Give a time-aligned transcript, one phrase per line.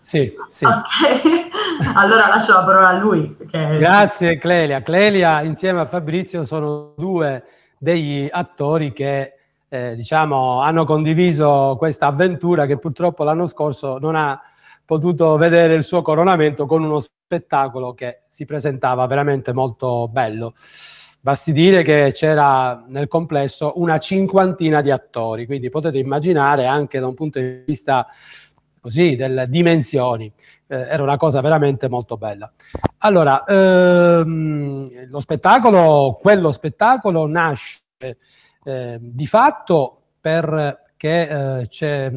[0.00, 0.64] Sì, sì.
[0.64, 3.36] Ok, allora lascio la parola a lui.
[3.48, 3.78] Che...
[3.78, 4.82] Grazie Clelia.
[4.82, 7.44] Clelia insieme a Fabrizio sono due
[7.78, 9.34] degli attori che
[9.68, 14.40] eh, diciamo, hanno condiviso questa avventura che purtroppo l'anno scorso non ha
[14.84, 20.52] potuto vedere il suo coronamento con uno spettacolo che si presentava veramente molto bello.
[21.22, 27.06] Basti dire che c'era nel complesso una cinquantina di attori, quindi potete immaginare anche da
[27.06, 28.06] un punto di vista
[28.80, 30.32] così, delle dimensioni.
[30.66, 32.50] Eh, era una cosa veramente molto bella.
[32.98, 37.80] Allora, ehm, lo spettacolo, quello spettacolo nasce
[38.64, 41.28] eh, di fatto perché
[41.60, 42.12] eh, c'è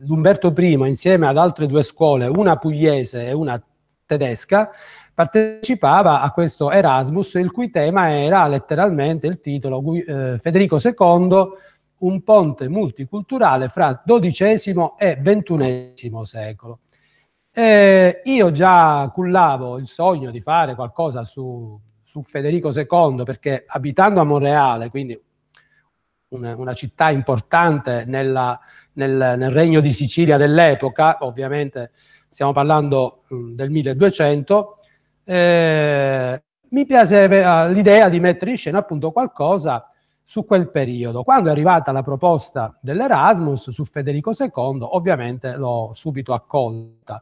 [0.00, 3.60] l'Umberto I insieme ad altre due scuole, una pugliese e una
[4.06, 4.70] tedesca,
[5.14, 11.48] partecipava a questo Erasmus, il cui tema era letteralmente il titolo eh, Federico II,
[12.00, 16.80] un ponte multiculturale fra XII e XXI secolo.
[17.52, 24.20] Eh, io già cullavo il sogno di fare qualcosa su, su Federico II perché abitando
[24.20, 25.20] a Monreale, quindi
[26.28, 28.58] una, una città importante nella,
[28.94, 31.90] nel, nel, regno di Sicilia dell'epoca, ovviamente
[32.28, 34.78] stiamo parlando mh, del 1200,
[35.24, 39.90] eh, mi piaceva l'idea di mettere in scena appunto qualcosa
[40.30, 41.24] su quel periodo.
[41.24, 47.20] Quando è arrivata la proposta dell'Erasmus su Federico II, ovviamente l'ho subito accolta.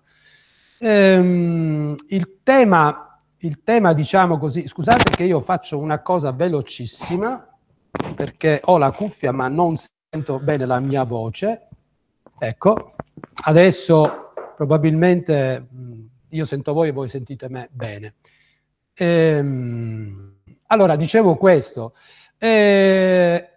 [0.79, 7.49] Ehm, il, tema, il tema, diciamo così, scusate che io faccio una cosa velocissima,
[8.15, 11.69] perché ho la cuffia ma non sento bene la mia voce.
[12.39, 12.93] Ecco,
[13.45, 15.67] adesso probabilmente
[16.29, 18.17] io sento voi e voi sentite me bene.
[18.93, 20.35] Ehm,
[20.67, 21.95] allora, dicevo questo.
[22.41, 23.49] Eh,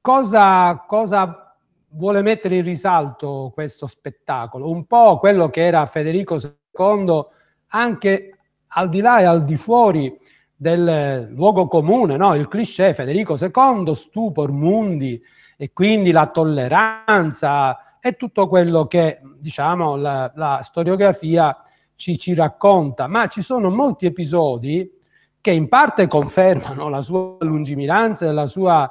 [0.00, 1.56] cosa, cosa
[1.88, 4.70] vuole mettere in risalto questo spettacolo?
[4.70, 7.24] Un po' quello che era Federico II,
[7.68, 10.16] anche al di là e al di fuori
[10.54, 12.34] del luogo comune, no?
[12.34, 15.20] il cliché Federico II, stupor mundi
[15.56, 21.56] e quindi la tolleranza e tutto quello che diciamo la, la storiografia
[21.96, 24.88] ci, ci racconta, ma ci sono molti episodi
[25.40, 28.90] che in parte confermano la sua lungimiranza e la sua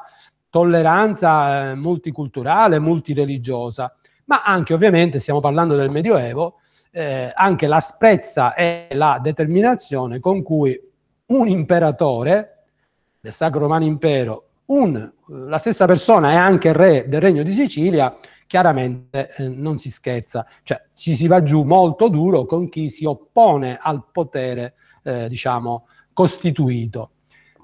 [0.50, 3.96] tolleranza eh, multiculturale, multireligiosa,
[4.26, 6.56] ma anche ovviamente, stiamo parlando del Medioevo,
[6.92, 10.80] eh, anche l'asprezza e la determinazione con cui
[11.28, 12.66] un imperatore
[13.20, 18.16] del Sacro Romano Impero, un, la stessa persona è anche re del Regno di Sicilia,
[18.48, 23.06] chiaramente eh, non si scherza, cioè ci si va giù molto duro con chi si
[23.06, 25.86] oppone al potere, eh, diciamo,
[26.20, 27.12] costituito.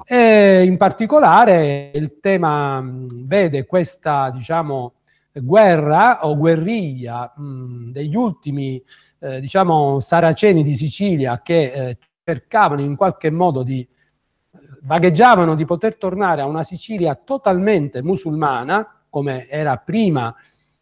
[0.05, 4.93] E in particolare il tema vede questa, diciamo,
[5.33, 8.81] guerra o guerriglia mh, degli ultimi,
[9.19, 13.85] eh, diciamo, saraceni di Sicilia che eh, cercavano in qualche modo di
[14.83, 20.33] vagheggiavano di poter tornare a una Sicilia totalmente musulmana, come era prima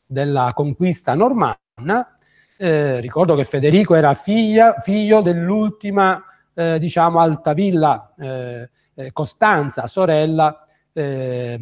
[0.05, 2.17] della conquista normanna.
[2.55, 6.23] Eh, ricordo che Federico era figlia, figlio dell'ultima,
[6.53, 11.59] eh, diciamo, Altavilla eh, eh Costanza, sorella, eh,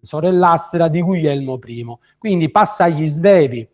[0.00, 1.86] sorellastra di Guglielmo I.
[2.18, 3.68] Quindi passa agli svevi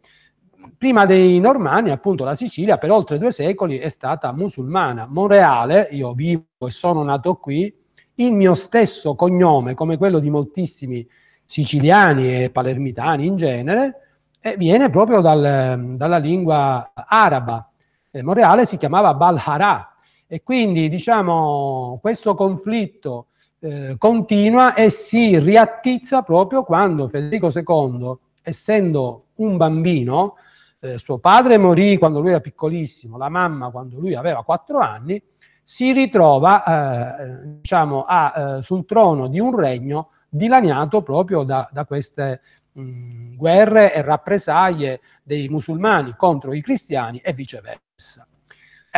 [0.76, 5.06] prima dei Normanni, appunto, la Sicilia per oltre due secoli è stata musulmana.
[5.08, 7.72] Monreale, io vivo e sono nato qui,
[8.16, 11.06] il mio stesso cognome, come quello di moltissimi
[11.44, 14.00] siciliani e palermitani in genere,
[14.40, 17.70] eh, viene proprio dal, dalla lingua araba.
[18.10, 19.95] Eh, Monreale si chiamava Balharà
[20.26, 23.28] e quindi, diciamo, questo conflitto
[23.60, 30.36] eh, continua e si riattizza proprio quando Federico II, essendo un bambino,
[30.80, 35.22] eh, suo padre morì quando lui era piccolissimo, la mamma quando lui aveva quattro anni,
[35.62, 41.84] si ritrova eh, diciamo, a, eh, sul trono di un regno dilaniato proprio da, da
[41.84, 42.40] queste
[42.72, 48.28] mh, guerre e rappresaglie dei musulmani contro i cristiani e viceversa.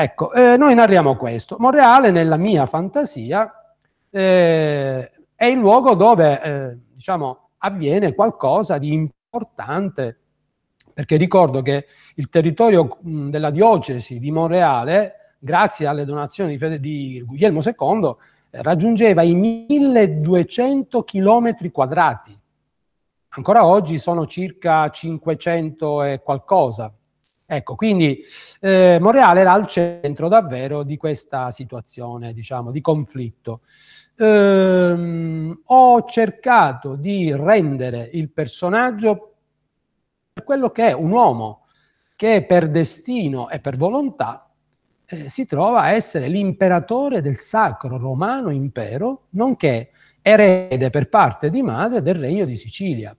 [0.00, 1.56] Ecco, eh, noi narriamo questo.
[1.58, 3.52] Monreale, nella mia fantasia,
[4.08, 10.20] eh, è il luogo dove eh, diciamo, avviene qualcosa di importante
[10.94, 17.22] perché ricordo che il territorio mh, della diocesi di Monreale, grazie alle donazioni di, di
[17.26, 18.14] Guglielmo II,
[18.50, 22.40] eh, raggiungeva i 1200 chilometri quadrati.
[23.30, 26.92] Ancora oggi sono circa 500 e qualcosa.
[27.50, 28.22] Ecco, quindi
[28.60, 33.62] eh, Monreale era al centro davvero di questa situazione, diciamo, di conflitto.
[34.18, 39.36] Ehm, ho cercato di rendere il personaggio
[40.44, 41.64] quello che è un uomo,
[42.16, 44.50] che per destino e per volontà
[45.06, 49.90] eh, si trova a essere l'imperatore del Sacro Romano Impero, nonché
[50.20, 53.16] erede per parte di madre del Regno di Sicilia.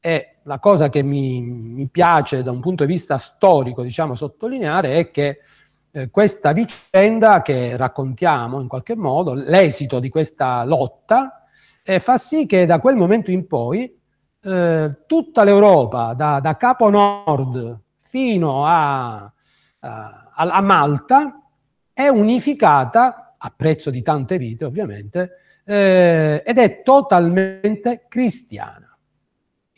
[0.00, 4.96] E la cosa che mi, mi piace da un punto di vista storico, diciamo, sottolineare
[4.96, 5.40] è che
[5.90, 11.44] eh, questa vicenda che raccontiamo in qualche modo, l'esito di questa lotta,
[11.82, 13.98] eh, fa sì che da quel momento in poi
[14.40, 19.16] eh, tutta l'Europa, da, da, Capo Nord fino a,
[19.80, 21.40] a, a, Malta,
[21.92, 25.32] è unificata, a prezzo di tante vite ovviamente,
[25.64, 28.87] eh, ed è totalmente cristiana.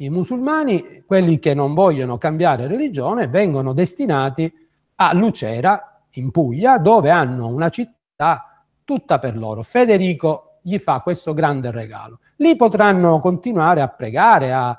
[0.00, 4.50] I musulmani, quelli che non vogliono cambiare religione, vengono destinati
[4.94, 9.62] a Lucera in Puglia, dove hanno una città tutta per loro.
[9.62, 12.20] Federico gli fa questo grande regalo.
[12.36, 14.78] Lì potranno continuare a pregare, a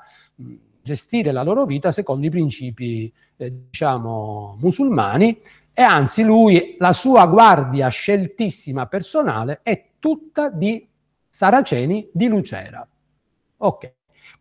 [0.82, 5.40] gestire la loro vita secondo i principi, eh, diciamo, musulmani
[5.72, 10.84] e anzi lui, la sua guardia sceltissima personale è tutta di
[11.28, 12.84] saraceni di Lucera.
[13.58, 13.92] Ok.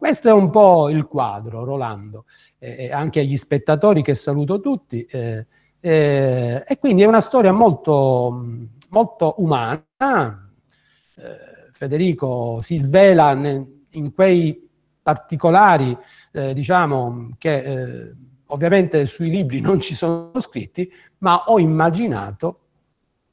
[0.01, 2.25] Questo è un po' il quadro, Rolando,
[2.57, 5.03] eh, anche agli spettatori che saluto tutti.
[5.03, 5.45] Eh,
[5.79, 9.85] eh, e quindi è una storia molto, molto umana.
[9.99, 14.67] Eh, Federico si svela ne, in quei
[15.03, 15.95] particolari,
[16.31, 18.15] eh, diciamo, che eh,
[18.47, 22.61] ovviamente sui libri non ci sono scritti, ma ho immaginato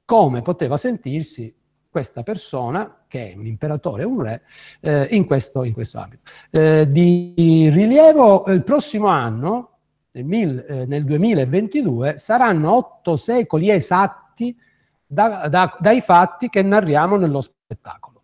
[0.04, 1.50] come poteva sentirsi
[1.98, 4.42] questa persona, che è un imperatore, un re,
[4.80, 6.22] eh, in, questo, in questo ambito.
[6.50, 9.78] Eh, di rilievo, il prossimo anno
[10.12, 14.56] nel, mil, eh, nel 2022 saranno otto secoli esatti
[15.04, 18.22] da, da, dai fatti che narriamo nello spettacolo,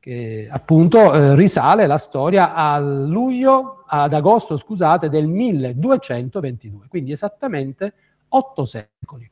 [0.00, 7.94] che appunto eh, risale la storia a luglio, ad agosto, scusate, del 1222, quindi esattamente
[8.30, 9.30] otto secoli.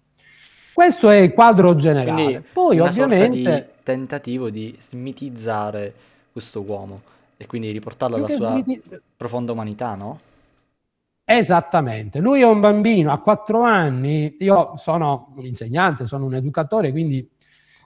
[0.76, 2.22] Questo è il quadro generale.
[2.22, 3.30] Quindi Poi ovviamente...
[3.34, 5.94] Di tentativo di smitizzare
[6.30, 7.00] questo uomo
[7.38, 8.82] e quindi riportarlo alla sua smiti...
[9.16, 10.18] profonda umanità, no?
[11.24, 16.90] Esattamente, lui è un bambino, a quattro anni, io sono un insegnante, sono un educatore,
[16.90, 17.26] quindi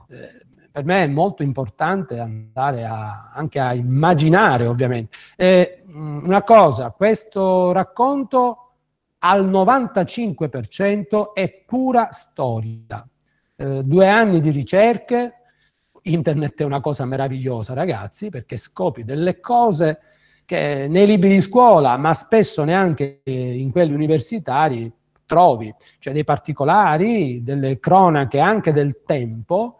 [0.09, 5.17] eh, per me è molto importante andare a, anche a immaginare ovviamente.
[5.37, 8.70] E, una cosa, questo racconto
[9.21, 13.07] al 95% è pura storia.
[13.57, 15.35] Eh, due anni di ricerche,
[16.03, 19.99] internet è una cosa meravigliosa ragazzi, perché scopri delle cose
[20.45, 24.93] che nei libri di scuola, ma spesso neanche in quelli universitari,
[25.27, 29.79] trovi, cioè dei particolari, delle cronache anche del tempo.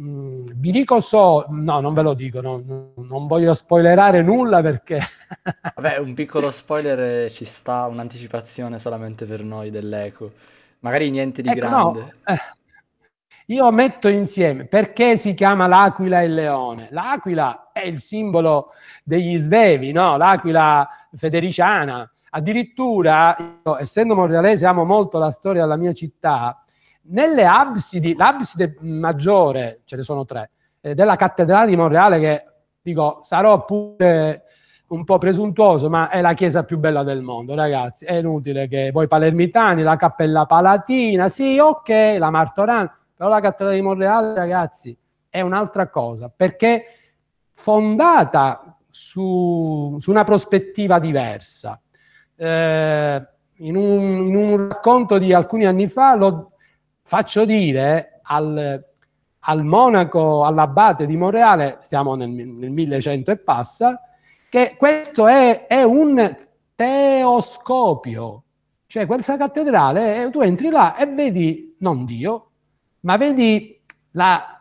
[0.00, 2.62] Mm, vi dico so, no, non ve lo dico, no,
[2.96, 5.00] non voglio spoilerare nulla perché...
[5.74, 10.32] Vabbè, un piccolo spoiler ci sta, un'anticipazione solamente per noi dell'eco.
[10.80, 12.00] Magari niente di ecco, grande.
[12.00, 12.38] No, eh,
[13.46, 16.88] io metto insieme perché si chiama l'aquila e il leone.
[16.90, 18.72] L'aquila è il simbolo
[19.04, 20.16] degli svevi, no?
[20.16, 22.10] l'aquila federiciana.
[22.30, 26.60] Addirittura, io, essendo monrealese, amo molto la storia della mia città.
[27.08, 30.50] Nelle absidi, l'abside maggiore, ce ne sono tre,
[30.80, 32.44] eh, della cattedrale di Monreale, che
[32.80, 34.44] dico, sarò pure
[34.88, 38.04] un po' presuntuoso, ma è la chiesa più bella del mondo, ragazzi.
[38.04, 43.76] È inutile che voi palermitani, la Cappella Palatina, sì, ok, la Martorana, però la cattedrale
[43.76, 44.96] di Monreale, ragazzi,
[45.28, 46.84] è un'altra cosa, perché
[47.50, 51.80] fondata su, su una prospettiva diversa.
[52.36, 53.26] Eh,
[53.58, 56.52] in, un, in, un, racconto di alcuni anni fa lo
[57.06, 58.84] faccio dire al,
[59.38, 64.00] al monaco, all'abate di Monreale, stiamo nel, nel 1100 e passa,
[64.48, 66.36] che questo è, è un
[66.74, 68.42] teoscopio,
[68.86, 72.50] cioè questa cattedrale, eh, tu entri là e vedi non Dio,
[73.00, 74.55] ma vedi la,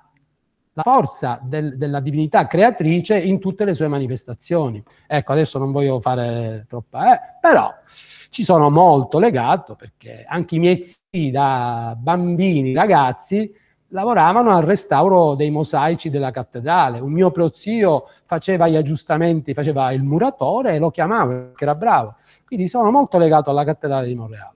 [0.76, 4.84] la forza del, della divinità creatrice in tutte le sue manifestazioni.
[5.08, 10.60] Ecco, adesso non voglio fare troppa, eh, però ci sono molto legato perché anche i
[10.60, 13.50] miei zii da bambini, ragazzi,
[13.90, 17.00] lavoravano al restauro dei mosaici della cattedrale.
[17.00, 22.16] Un mio prozio faceva gli aggiustamenti, faceva il muratore e lo chiamavo perché era bravo.
[22.46, 24.56] Quindi sono molto legato alla cattedrale di Monreale.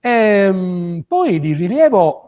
[0.00, 2.27] E, ehm, poi di rilievo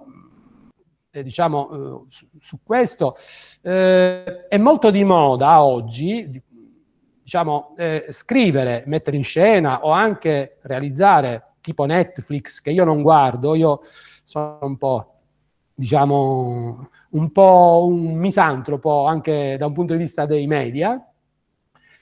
[1.11, 3.17] eh, diciamo, eh, su, su, questo.
[3.63, 6.43] Eh, è molto di moda oggi,
[7.23, 13.55] diciamo, eh, scrivere, mettere in scena o anche realizzare tipo Netflix, che io non guardo,
[13.55, 13.81] io
[14.25, 15.15] sono un po',
[15.75, 21.05] diciamo, un po' un misantropo anche da un punto di vista dei media,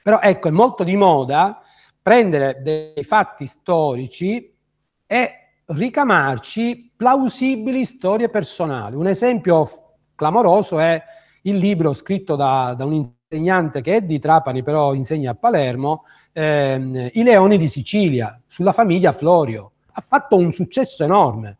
[0.03, 1.59] però ecco, è molto di moda
[2.01, 4.55] prendere dei fatti storici
[5.07, 8.97] e ricamarci plausibili storie personali.
[8.97, 9.67] Un esempio
[10.15, 11.03] clamoroso è
[11.43, 16.05] il libro scritto da, da un insegnante che è di Trapani, però insegna a Palermo,
[16.33, 19.73] ehm, I leoni di Sicilia, sulla famiglia Florio.
[19.93, 21.59] Ha fatto un successo enorme.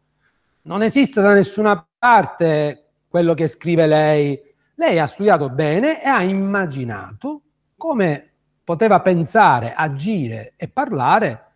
[0.63, 4.41] Non esiste da nessuna parte quello che scrive lei.
[4.75, 7.43] Lei ha studiato bene e ha immaginato
[7.77, 8.31] come
[8.65, 11.48] poteva pensare, agire e parlare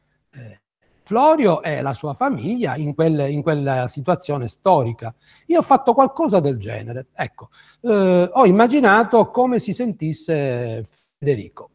[1.04, 5.14] Florio e la sua famiglia in, quel, in, quella situazione storica.
[5.47, 7.09] Io ho fatto qualcosa del genere.
[7.14, 7.49] Ecco,
[7.82, 10.85] eh, ho immaginato come si sentisse
[11.18, 11.71] Federico.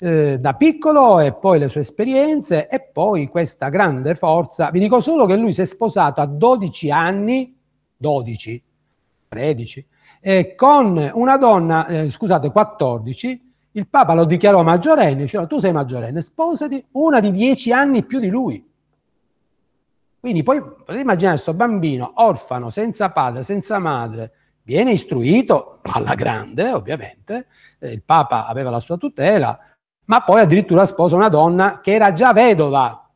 [0.00, 4.70] Eh, da piccolo e poi le sue esperienze e poi questa grande forza.
[4.70, 7.58] Vi dico solo che lui si è sposato a 12 anni,
[7.96, 8.62] 12,
[9.28, 9.86] 13,
[10.20, 13.47] e con una donna, eh, scusate, 14,
[13.78, 18.18] il Papa lo dichiarò maggiorenne, diceva tu sei maggiorenne, sposati una di 10 anni più
[18.18, 18.66] di lui.
[20.20, 24.32] Quindi poi potete immaginare questo bambino orfano, senza padre, senza madre,
[24.62, 27.46] viene istruito alla grande, ovviamente,
[27.78, 29.58] eh, il Papa aveva la sua tutela,
[30.06, 33.08] ma poi addirittura sposa una donna che era già vedova,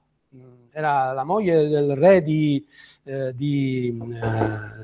[0.71, 2.65] era la moglie del re di,
[3.05, 4.81] eh, di eh,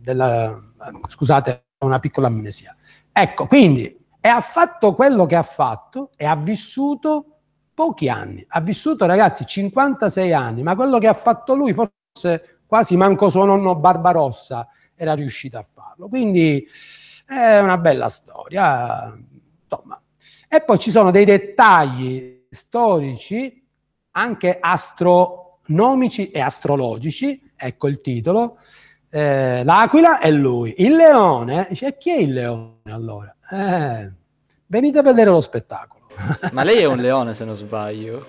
[0.00, 0.62] della,
[1.08, 2.74] scusate, una piccola amnesia.
[3.12, 7.42] Ecco, quindi, e ha fatto quello che ha fatto e ha vissuto
[7.72, 8.44] pochi anni.
[8.48, 13.44] Ha vissuto, ragazzi, 56 anni, ma quello che ha fatto lui, forse quasi manco suo
[13.44, 14.66] nonno Barbarossa
[14.96, 16.08] era riuscito a farlo.
[16.08, 16.66] Quindi
[17.24, 19.16] è una bella storia.
[19.62, 20.02] Insomma.
[20.48, 23.64] E poi ci sono dei dettagli storici,
[24.10, 28.58] anche astronomici e astrologici, ecco il titolo.
[29.16, 33.34] Eh, l'aquila è lui, il leone, dice, chi è il leone allora?
[33.50, 34.12] Eh,
[34.66, 36.02] venite a vedere lo spettacolo.
[36.52, 38.26] Ma lei è un leone se non sbaglio.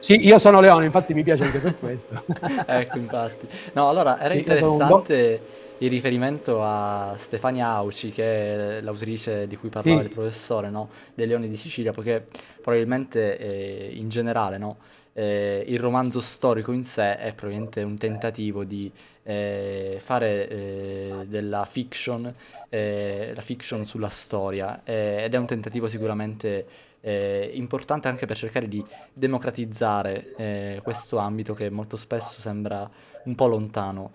[0.00, 2.24] Sì, io sono leone, infatti mi piace anche per questo.
[2.66, 3.46] ecco, infatti.
[3.74, 5.40] No, allora, era sì, interessante
[5.78, 10.06] il riferimento a Stefania Auci, che è l'autrice di cui parlava sì.
[10.06, 10.88] il professore, no?
[11.14, 12.26] Dei Leoni di Sicilia, perché
[12.60, 14.76] probabilmente eh, in generale, no?
[15.18, 18.92] Eh, il romanzo storico in sé è probabilmente un tentativo di
[19.22, 22.32] eh, fare eh, della fiction,
[22.68, 26.66] eh, la fiction sulla storia, eh, ed è un tentativo sicuramente
[27.00, 32.88] eh, importante anche per cercare di democratizzare questo ambito che molto spesso sembra
[33.24, 34.10] un po' lontano.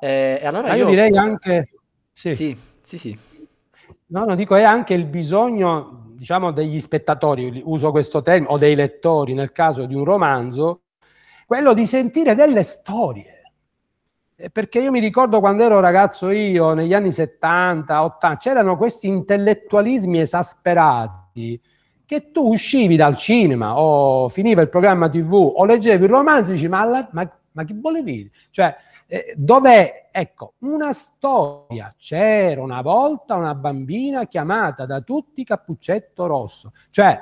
[0.00, 1.68] E allora io, io, direi anche...
[2.12, 2.34] Sì.
[2.34, 3.18] sì, sì, sì.
[4.06, 8.76] No, no, dico, è anche il bisogno, diciamo, degli spettatori, uso questo termine, o dei
[8.76, 10.82] lettori nel caso di un romanzo,
[11.48, 13.42] quello di sentire delle storie.
[14.36, 19.08] Eh, perché io mi ricordo quando ero ragazzo io, negli anni 70, 80, c'erano questi
[19.08, 21.60] intellettualismi esasperati
[22.06, 26.54] che tu uscivi dal cinema o finiva il programma tv o leggevi il romanzo e
[26.54, 28.30] dici ma, alla, ma, ma chi vuole dire?
[28.50, 28.76] Cioè,
[29.12, 30.08] eh, dov'è?
[30.10, 31.92] Ecco, una storia.
[31.98, 36.72] C'era una volta una bambina chiamata da tutti Cappuccetto Rosso.
[36.88, 37.20] Cioè,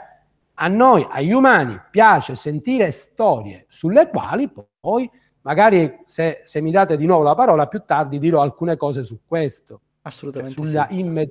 [0.54, 4.48] a noi, agli umani, piace sentire storie sulle quali
[4.80, 9.02] poi, magari se, se mi date di nuovo la parola, più tardi dirò alcune cose
[9.02, 9.80] su questo.
[10.02, 10.54] Assolutamente.
[10.54, 10.98] Cioè, sulla sì.
[11.00, 11.30] imme-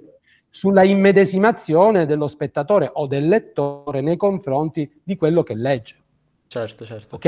[0.50, 5.96] sulla immedesimazione dello spettatore o del lettore nei confronti di quello che legge.
[6.50, 7.16] Certo, certo.
[7.18, 7.26] Ok?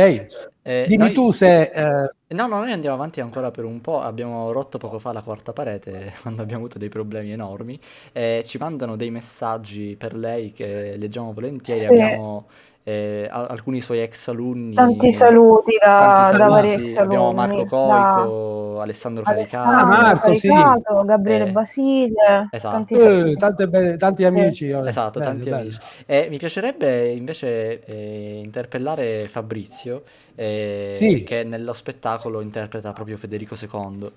[0.64, 1.14] Eh, Dimmi noi...
[1.14, 1.62] tu se...
[1.62, 2.12] Eh...
[2.30, 5.54] No, no, noi andiamo avanti ancora per un po', abbiamo rotto poco fa la quarta
[5.54, 7.80] parete quando abbiamo avuto dei problemi enormi,
[8.14, 11.86] eh, ci mandano dei messaggi per lei che leggiamo volentieri, sì.
[11.86, 12.48] abbiamo
[12.84, 14.74] eh, alcuni suoi ex alunni.
[14.74, 18.82] Tanti saluti da, tanti saluti, da vari ex Abbiamo Marco Coico, da...
[18.82, 21.06] Alessandro Caricato, ah, Marco, Caricato sì.
[21.06, 22.48] Gabriele eh, Basile.
[22.50, 22.96] Esatto.
[23.38, 24.70] Tanti, eh, be- tanti amici.
[24.70, 24.88] Eh.
[24.88, 25.62] Esatto, bello, tanti bello.
[25.62, 25.80] amici.
[26.06, 31.24] E mi piacerebbe invece eh, interpellare Fabrizio, eh, sì.
[31.24, 34.12] che nello spettacolo interpreta proprio Federico II.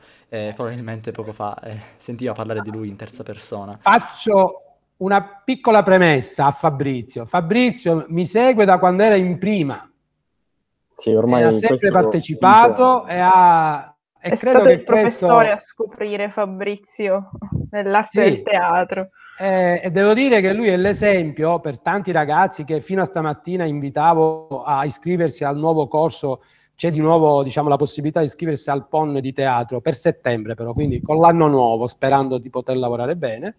[0.54, 1.60] probabilmente poco fa
[1.98, 3.76] sentiva parlare di lui in terza persona.
[3.80, 4.60] Faccio
[4.98, 7.26] una piccola premessa a Fabrizio.
[7.26, 9.90] Fabrizio mi segue da quando era in prima.
[10.94, 13.88] Sì, ormai ha sempre partecipato e ha...
[14.20, 15.52] E è credo stato che il professore questo...
[15.52, 17.30] a scoprire Fabrizio
[17.70, 18.30] nell'arte sì.
[18.30, 19.08] del teatro.
[19.38, 23.64] Eh, e devo dire che lui è l'esempio per tanti ragazzi che fino a stamattina
[23.64, 26.42] invitavo a iscriversi al nuovo corso.
[26.76, 30.72] C'è di nuovo diciamo, la possibilità di iscriversi al PON di teatro per settembre, però,
[30.72, 33.56] quindi con l'anno nuovo, sperando di poter lavorare bene.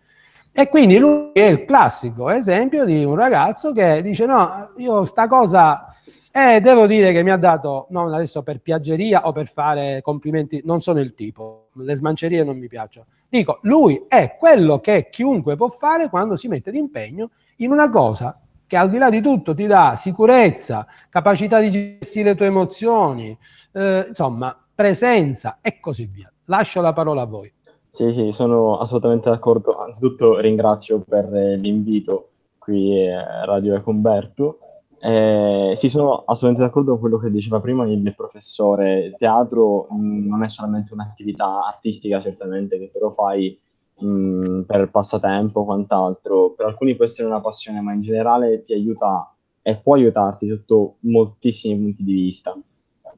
[0.57, 5.27] E quindi lui è il classico esempio di un ragazzo che dice no, io sta
[5.27, 5.93] cosa,
[6.31, 10.61] eh, devo dire che mi ha dato, non adesso per piaggeria o per fare complimenti,
[10.63, 13.07] non sono il tipo, le smancerie non mi piacciono.
[13.27, 18.39] Dico, lui è quello che chiunque può fare quando si mette d'impegno in una cosa
[18.65, 23.37] che al di là di tutto ti dà sicurezza, capacità di gestire le tue emozioni,
[23.73, 26.31] eh, insomma, presenza e così via.
[26.45, 27.51] Lascio la parola a voi.
[27.95, 29.77] Sì, sì, sono assolutamente d'accordo.
[29.77, 34.59] Anzitutto ringrazio per l'invito qui a Radio Ecumberto.
[34.99, 39.05] Eh, sì, sono assolutamente d'accordo con quello che diceva prima il professore.
[39.05, 43.57] Il teatro mh, non è solamente un'attività artistica, certamente, che però fai
[43.99, 46.51] mh, per passatempo o quant'altro.
[46.51, 50.97] Per alcuni può essere una passione, ma in generale ti aiuta e può aiutarti sotto
[51.03, 52.53] moltissimi punti di vista.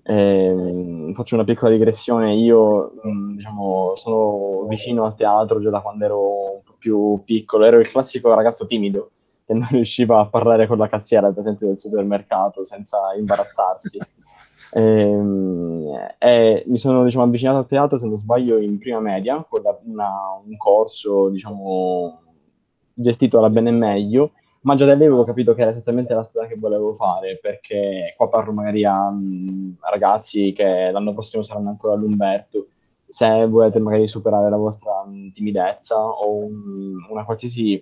[0.10, 6.06] Eh, faccio una piccola digressione, io mh, diciamo, sono vicino al teatro già da quando
[6.06, 9.12] ero un po' più piccolo, ero il classico ragazzo timido
[9.46, 13.98] che non riusciva a parlare con la cassiera, per esempio, del supermercato senza imbarazzarsi.
[14.72, 19.46] e, ehm, e mi sono diciamo, avvicinato al teatro, se non sbaglio, in prima media,
[19.48, 20.10] con la, una,
[20.46, 22.22] un corso diciamo,
[22.94, 26.24] gestito alla bene e meglio, ma già da lì avevo capito che era esattamente la
[26.24, 31.70] strada che volevo fare, perché qua parlo magari a, a ragazzi che l'anno prossimo saranno
[31.70, 32.68] ancora all'Umberto,
[33.08, 37.74] se volete magari superare la vostra mh, timidezza o un, una qualsiasi,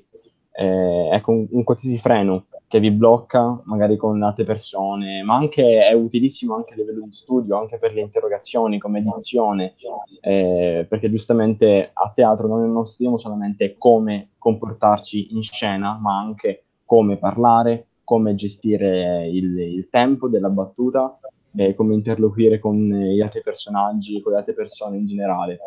[0.51, 5.87] eh, ecco, un, un, qualsiasi freno che vi blocca magari con altre persone, ma anche
[5.87, 9.75] è utilissimo anche a livello di studio, anche per le interrogazioni come edizione,
[10.21, 16.64] eh, perché giustamente a teatro noi non studiamo solamente come comportarci in scena, ma anche
[16.85, 21.19] come parlare, come gestire il, il tempo della battuta,
[21.55, 25.59] eh, come interloquire con gli altri personaggi, con le altre persone in generale.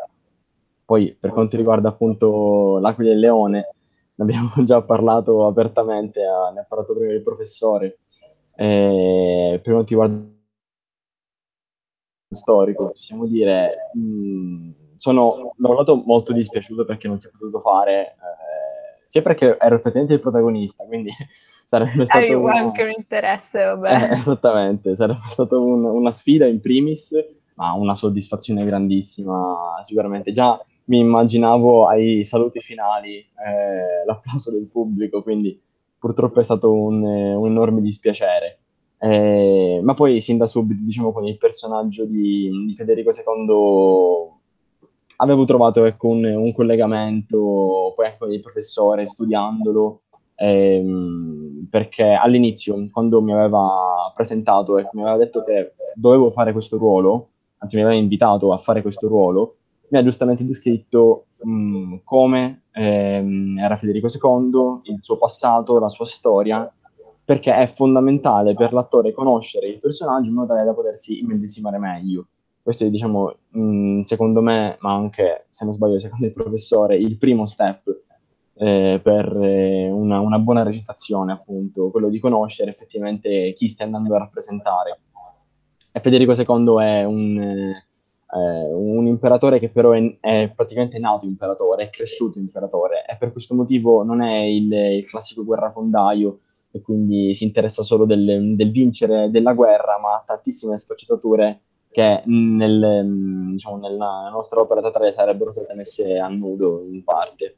[0.85, 3.75] Poi per quanto riguarda appunto l'Aquila e il Leone,
[4.15, 7.99] ne abbiamo già parlato apertamente, eh, ne ha parlato prima il professore.
[8.55, 10.37] Eh, per quanto riguarda
[12.31, 17.31] storico, possiamo dire, mh, mm, sono da un lato molto dispiaciuto perché non si è
[17.31, 18.48] potuto fare eh,
[19.09, 21.11] sia perché ero effettivamente il protagonista, quindi
[21.65, 22.25] sarebbe stato...
[22.25, 22.57] Hai una...
[22.57, 24.11] anche un interesse, vabbè.
[24.11, 27.15] Eh, esattamente, sarebbe stata un, una sfida in primis,
[27.55, 30.31] ma una soddisfazione grandissima sicuramente.
[30.33, 35.59] Già mi immaginavo ai saluti finali eh, l'applauso del pubblico, quindi
[35.99, 38.59] purtroppo è stato un, un enorme dispiacere.
[39.01, 44.38] Eh, ma poi sin da subito, diciamo, con il personaggio di, di Federico II
[45.21, 50.03] avevo trovato ecco, un, un, collegamento poi con il professore studiandolo
[50.37, 56.77] ehm, perché all'inizio quando mi aveva presentato ecco, mi aveva detto che dovevo fare questo
[56.77, 57.29] ruolo
[57.59, 59.57] anzi mi aveva invitato a fare questo ruolo
[59.89, 66.05] mi ha giustamente descritto mh, come ehm, era Federico II, il suo passato, la sua
[66.05, 66.71] storia,
[67.25, 72.27] perché è fondamentale per l'attore conoscere il personaggio in modo tale da potersi immedesimare meglio.
[72.69, 77.17] Questo è, diciamo, mh, secondo me, ma anche, se non sbaglio, secondo il professore, il
[77.17, 78.03] primo step
[78.57, 84.15] eh, per eh, una, una, buona recitazione, appunto, quello di conoscere effettivamente chi stai andando
[84.15, 85.01] a rappresentare.
[85.91, 91.85] E Federico II è un, eh, un imperatore che però è, è, praticamente nato imperatore,
[91.85, 97.33] è cresciuto imperatore, e per questo motivo non è il, il classico guerrafondaio e quindi
[97.33, 103.79] si interessa solo del, del vincere della guerra, ma ha tantissime sfaccettature che nel, diciamo,
[103.79, 107.57] nella nostra opera teatrale sarebbero state messe a nudo in parte.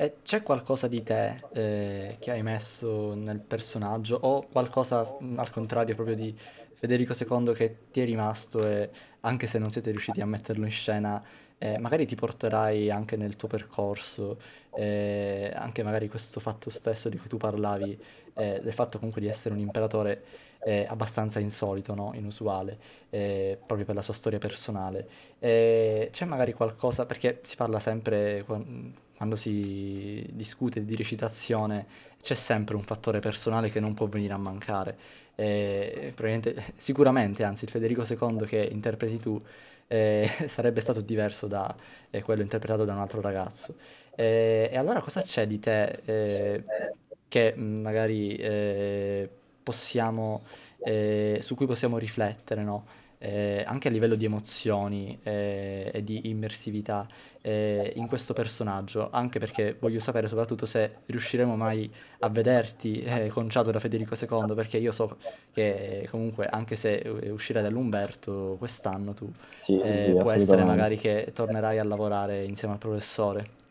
[0.00, 5.96] E c'è qualcosa di te eh, che hai messo nel personaggio o qualcosa al contrario
[5.96, 6.32] proprio di
[6.74, 10.70] Federico II che ti è rimasto e anche se non siete riusciti a metterlo in
[10.70, 11.20] scena
[11.58, 14.38] eh, magari ti porterai anche nel tuo percorso,
[14.76, 17.98] eh, anche magari questo fatto stesso di cui tu parlavi,
[18.34, 20.22] eh, del fatto comunque di essere un imperatore
[20.60, 22.12] eh, abbastanza insolito, no?
[22.14, 22.78] inusuale,
[23.10, 25.08] eh, proprio per la sua storia personale.
[25.38, 28.44] Eh, c'è magari qualcosa, perché si parla sempre,
[29.16, 31.86] quando si discute di recitazione,
[32.20, 34.96] c'è sempre un fattore personale che non può venire a mancare.
[36.76, 39.40] sicuramente, anzi, il Federico II che interpreti tu
[39.88, 41.74] eh, sarebbe stato diverso da
[42.10, 43.74] eh, quello interpretato da un altro ragazzo.
[44.14, 46.64] Eh, e allora cosa c'è di te eh,
[47.28, 49.30] che magari eh,
[49.68, 50.42] possiamo,
[50.82, 52.86] eh, su cui possiamo riflettere, no?
[53.18, 57.06] eh, anche a livello di emozioni eh, e di immersività
[57.42, 63.28] eh, in questo personaggio, anche perché voglio sapere soprattutto se riusciremo mai a vederti eh,
[63.28, 65.16] conciato da Federico II, perché io so
[65.52, 70.96] che comunque anche se uscirai dall'Umberto quest'anno tu sì, sì, eh, sì, può essere magari
[70.96, 73.66] che tornerai a lavorare insieme al professore.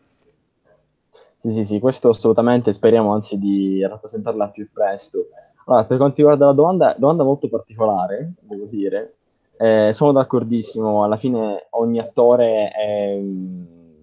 [1.36, 5.28] Sì, sì, sì, questo assolutamente speriamo anzi di rappresentarla più presto.
[5.68, 9.16] Allora, per quanto riguarda la domanda, domanda molto particolare, devo dire,
[9.58, 13.18] eh, sono d'accordissimo, alla fine ogni attore è,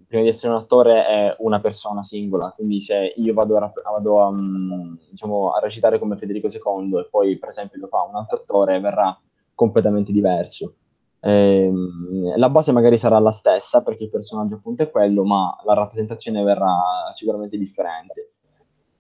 [0.06, 4.22] prima di essere un attore è una persona singola, quindi se io vado a, vado
[4.22, 8.16] a, mm, diciamo, a recitare come Federico II e poi per esempio lo fa un
[8.16, 9.18] altro attore, verrà
[9.56, 10.76] completamente diverso.
[11.22, 15.74] Ehm, la base magari sarà la stessa perché il personaggio appunto è quello, ma la
[15.74, 18.35] rappresentazione verrà sicuramente differente.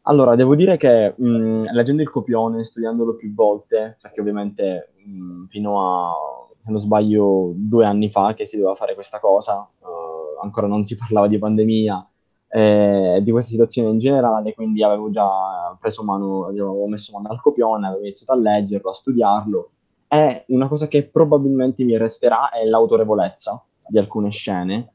[0.07, 5.81] Allora, devo dire che mh, leggendo il copione, studiandolo più volte, perché ovviamente mh, fino
[5.81, 6.13] a,
[6.61, 10.85] se non sbaglio, due anni fa che si doveva fare questa cosa, uh, ancora non
[10.85, 12.07] si parlava di pandemia,
[12.49, 17.41] eh, di questa situazione in generale, quindi avevo già preso mano, avevo messo mano al
[17.41, 19.71] copione, avevo iniziato a leggerlo, a studiarlo,
[20.07, 24.93] e una cosa che probabilmente mi resterà è l'autorevolezza di alcune scene,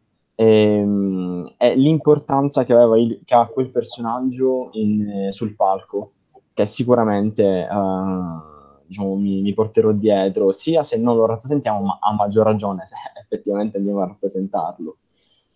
[1.57, 6.13] è l'importanza che aveva il, che ha quel personaggio in, sul palco,
[6.53, 12.13] che sicuramente uh, diciamo, mi, mi, porterò dietro, sia se non lo rappresentiamo, ma a
[12.13, 14.97] maggior ragione se effettivamente andiamo a rappresentarlo.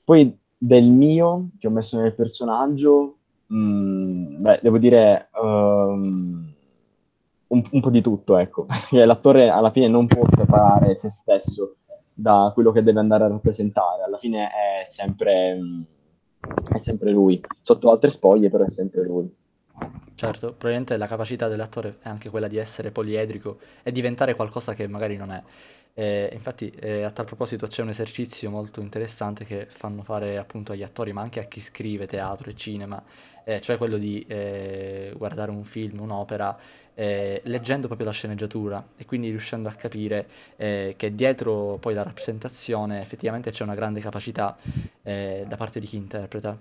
[0.04, 3.16] Poi del mio che ho messo nel personaggio,
[3.46, 6.52] mh, mm, beh, devo dire um,
[7.48, 11.76] un, un, po' di tutto, ecco, perché l'attore alla fine non può separare se stesso
[12.14, 15.59] da quello che deve andare a rappresentare, alla fine è sempre,
[16.72, 19.35] è sempre lui, sotto altre spoglie però è sempre lui.
[20.14, 24.87] Certo, probabilmente la capacità dell'attore è anche quella di essere poliedrico e diventare qualcosa che
[24.87, 25.42] magari non è.
[25.96, 30.72] Eh, infatti, eh, a tal proposito, c'è un esercizio molto interessante che fanno fare appunto
[30.72, 33.03] agli attori, ma anche a chi scrive teatro e cinema,
[33.44, 36.57] eh, cioè quello di eh, guardare un film, un'opera
[36.94, 40.26] eh, leggendo proprio la sceneggiatura e quindi riuscendo a capire
[40.57, 44.57] eh, che dietro poi la rappresentazione effettivamente c'è una grande capacità
[45.02, 46.57] eh, da parte di chi interpreta.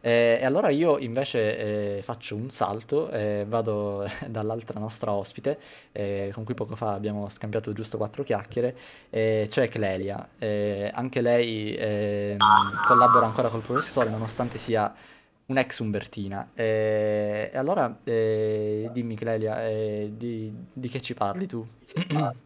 [0.00, 5.58] Eh, e allora io invece eh, faccio un salto e vado dall'altra nostra ospite,
[5.92, 8.76] eh, con cui poco fa abbiamo scambiato giusto quattro chiacchiere,
[9.10, 10.28] cioè Clelia.
[10.92, 12.38] anche lei ehm,
[12.86, 14.92] collabora ancora col professore nonostante sia
[15.46, 16.50] un'ex Umbertina.
[16.54, 21.66] E, e allora eh, dimmi Clelia, eh, di, di, che ci parli tu?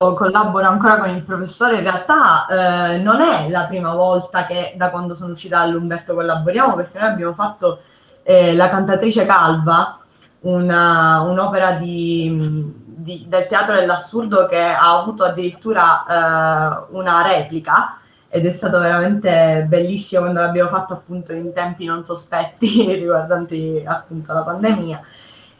[0.00, 2.46] Collaboro ancora con il professore, in realtà
[2.94, 7.08] eh, non è la prima volta che da quando sono uscita all'Umberto collaboriamo perché noi
[7.08, 7.82] abbiamo fatto
[8.22, 9.98] eh, La cantatrice calva,
[10.40, 17.99] una, un'opera di, di, del teatro dell'assurdo che ha avuto addirittura eh, una replica
[18.32, 24.32] ed è stato veramente bellissimo quando l'abbiamo fatto appunto in tempi non sospetti riguardanti appunto
[24.32, 25.02] la pandemia.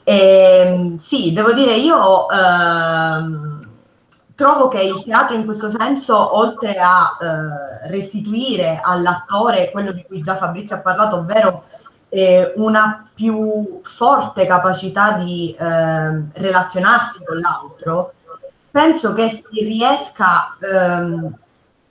[0.04, 3.68] E, ehm, sì, devo dire, io ehm,
[4.36, 10.22] trovo che il teatro in questo senso, oltre a eh, restituire all'attore quello di cui
[10.22, 11.64] già Fabrizio ha parlato, ovvero
[12.08, 18.12] eh, una più forte capacità di eh, relazionarsi con l'altro,
[18.70, 21.36] penso che si riesca ehm,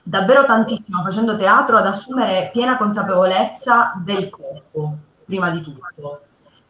[0.10, 6.22] davvero tantissimo facendo teatro ad assumere piena consapevolezza del corpo, prima di tutto.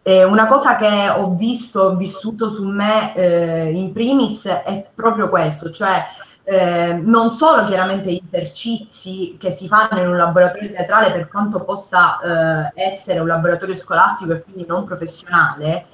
[0.02, 5.30] Eh, una cosa che ho visto, ho vissuto su me eh, in primis è proprio
[5.30, 6.06] questo, cioè
[6.44, 11.64] eh, non solo chiaramente gli esercizi che si fanno in un laboratorio teatrale per quanto
[11.64, 15.86] possa eh, essere un laboratorio scolastico e quindi non professionale,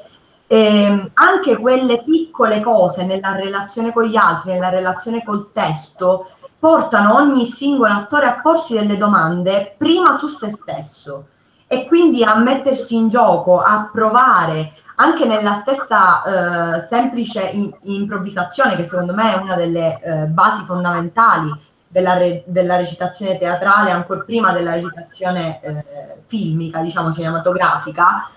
[0.48, 6.30] ehm, anche quelle piccole cose nella relazione con gli altri, nella relazione col testo,
[6.66, 11.28] portano ogni singolo attore a porsi delle domande prima su se stesso
[11.68, 18.76] e quindi a mettersi in gioco, a provare anche nella stessa eh, semplice in- improvvisazione,
[18.76, 21.54] che secondo me è una delle eh, basi fondamentali
[21.88, 25.86] della, re- della, recitazione teatrale, ancora prima della recitazione eh,
[26.26, 28.28] filmica, diciamo cinematografica.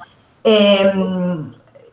[0.43, 1.51] E, ehm,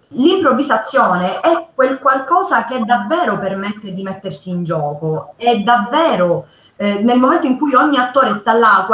[0.10, 7.20] l'improvvisazione è quel qualcosa che davvero permette di mettersi in gioco, è davvero eh, nel
[7.20, 8.86] momento in cui ogni attore sta là,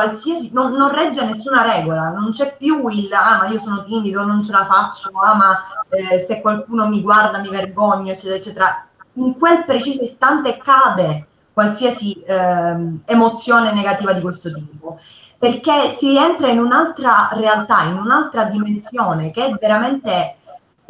[0.51, 4.43] non, non, regge nessuna regola, non c'è più il ah ma io sono timido, non
[4.43, 8.85] ce la faccio, ah ma eh, se qualcuno mi guarda mi vergogno, eccetera, eccetera.
[9.13, 14.97] In quel preciso istante cade qualsiasi eh, emozione negativa di questo tipo
[15.41, 20.37] perché si entra in un'altra realtà, in un'altra dimensione che è veramente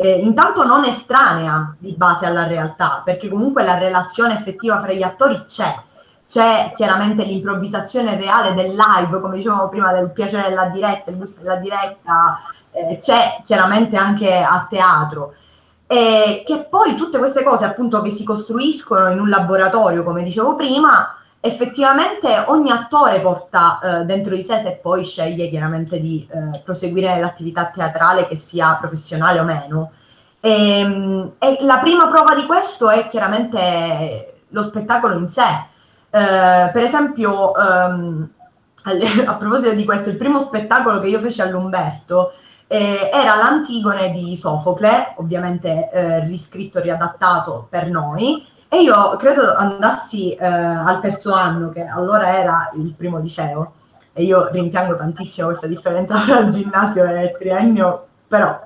[0.02, 5.04] eh, intanto non estranea di base alla realtà, perché comunque la relazione effettiva fra gli
[5.04, 5.80] attori c'è.
[6.26, 11.42] C'è chiaramente l'improvvisazione reale del live, come dicevamo prima, del piacere della diretta, il gusto
[11.44, 12.40] della diretta,
[12.72, 15.34] eh, c'è chiaramente anche a teatro.
[15.86, 20.56] E che poi tutte queste cose appunto che si costruiscono in un laboratorio, come dicevo
[20.56, 26.60] prima, effettivamente ogni attore porta eh, dentro di sé se poi sceglie chiaramente di eh,
[26.64, 29.92] proseguire l'attività teatrale che sia professionale o meno.
[30.40, 35.66] E, ehm, e, la prima prova di questo è chiaramente lo spettacolo in sé.
[36.12, 38.30] Eh, per esempio, ehm,
[39.26, 42.34] a proposito di questo, il primo spettacolo che io feci all'Umberto
[42.68, 49.54] eh, era l'Antigone di Sofocle, ovviamente eh, riscritto e riadattato per noi, e io credo
[49.54, 53.74] andassi eh, al terzo anno, che allora era il primo liceo,
[54.14, 58.66] e io rimpiango tantissimo questa differenza tra ginnasio e triennio, però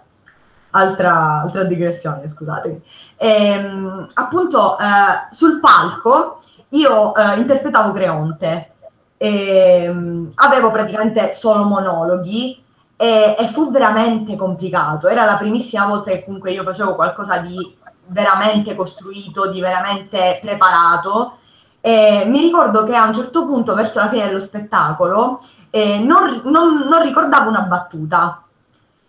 [0.70, 2.80] altra, altra digressione, scusatemi.
[3.18, 4.84] E, ehm, appunto, eh,
[5.32, 6.40] sul palco
[6.70, 8.74] io eh, interpretavo Creonte,
[9.18, 12.64] e, ehm, avevo praticamente solo monologhi
[12.96, 15.08] e, e, fu veramente complicato.
[15.08, 17.76] Era la primissima volta che comunque io facevo qualcosa di
[18.08, 21.38] veramente costruito, di veramente preparato.
[21.82, 26.42] E mi ricordo che a un certo punto, verso la fine dello spettacolo, eh, non,
[26.46, 28.42] non, non, ricordavo una battuta.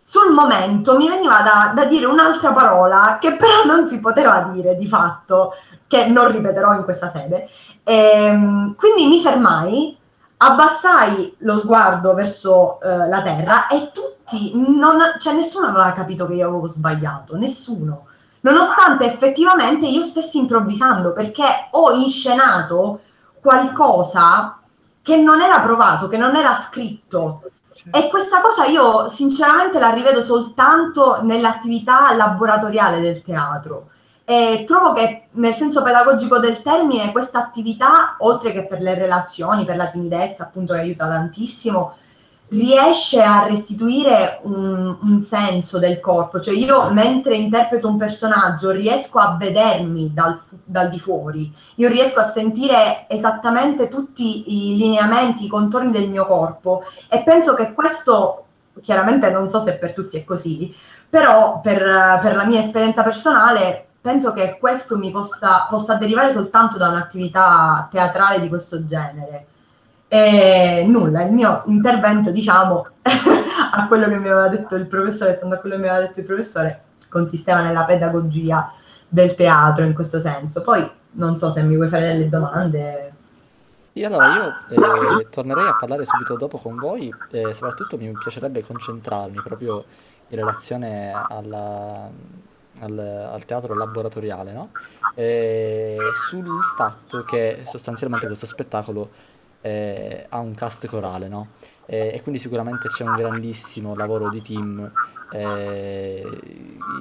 [0.02, 4.76] Sul momento mi veniva da, da dire un'altra parola che però non si poteva dire
[4.76, 5.52] di fatto,
[5.86, 7.48] che non ripeterò in questa sede.
[7.82, 9.96] E, ehm, quindi mi fermai,
[10.38, 16.34] abbassai lo sguardo verso eh, la terra e tutti, non, cioè nessuno aveva capito che
[16.34, 18.06] io avevo sbagliato, nessuno.
[18.46, 23.00] Nonostante effettivamente io stessi improvvisando perché ho inscenato
[23.40, 24.60] qualcosa
[25.02, 27.42] che non era provato, che non era scritto.
[27.90, 33.88] E questa cosa io sinceramente la rivedo soltanto nell'attività laboratoriale del teatro.
[34.24, 39.64] E trovo che nel senso pedagogico del termine questa attività, oltre che per le relazioni,
[39.64, 41.96] per la timidezza, appunto che aiuta tantissimo,
[42.48, 49.18] riesce a restituire un, un, senso del corpo, cioè io mentre interpreto un personaggio riesco
[49.18, 55.48] a vedermi dal, dal, di fuori, io riesco a sentire esattamente tutti i lineamenti, i
[55.48, 56.84] contorni del mio corpo.
[57.08, 58.46] E penso che questo,
[58.80, 60.72] chiaramente non so se per tutti è così,
[61.08, 66.76] però per, per la mia esperienza personale penso che questo mi possa, possa derivare soltanto
[66.78, 69.46] da un'attività teatrale di questo genere.
[70.08, 72.86] E nulla, il mio intervento, diciamo,
[73.72, 76.20] a quello che mi aveva detto il professore, stando a quello che mi aveva detto
[76.20, 78.72] il professore, consisteva nella pedagogia
[79.08, 80.62] del teatro in questo senso.
[80.62, 83.12] Poi non so se mi vuoi fare delle domande.
[83.92, 88.62] Sì, allora io eh, tornerei a parlare subito dopo con voi e soprattutto mi piacerebbe
[88.62, 89.84] concentrarmi proprio
[90.28, 92.08] in relazione alla,
[92.80, 92.98] al,
[93.32, 94.70] al, teatro laboratoriale, no?
[96.28, 99.08] sul fatto che sostanzialmente questo spettacolo
[99.66, 101.48] eh, ha un cast corale, no?
[101.86, 104.92] Eh, e quindi sicuramente c'è un grandissimo lavoro di team
[105.32, 106.22] eh,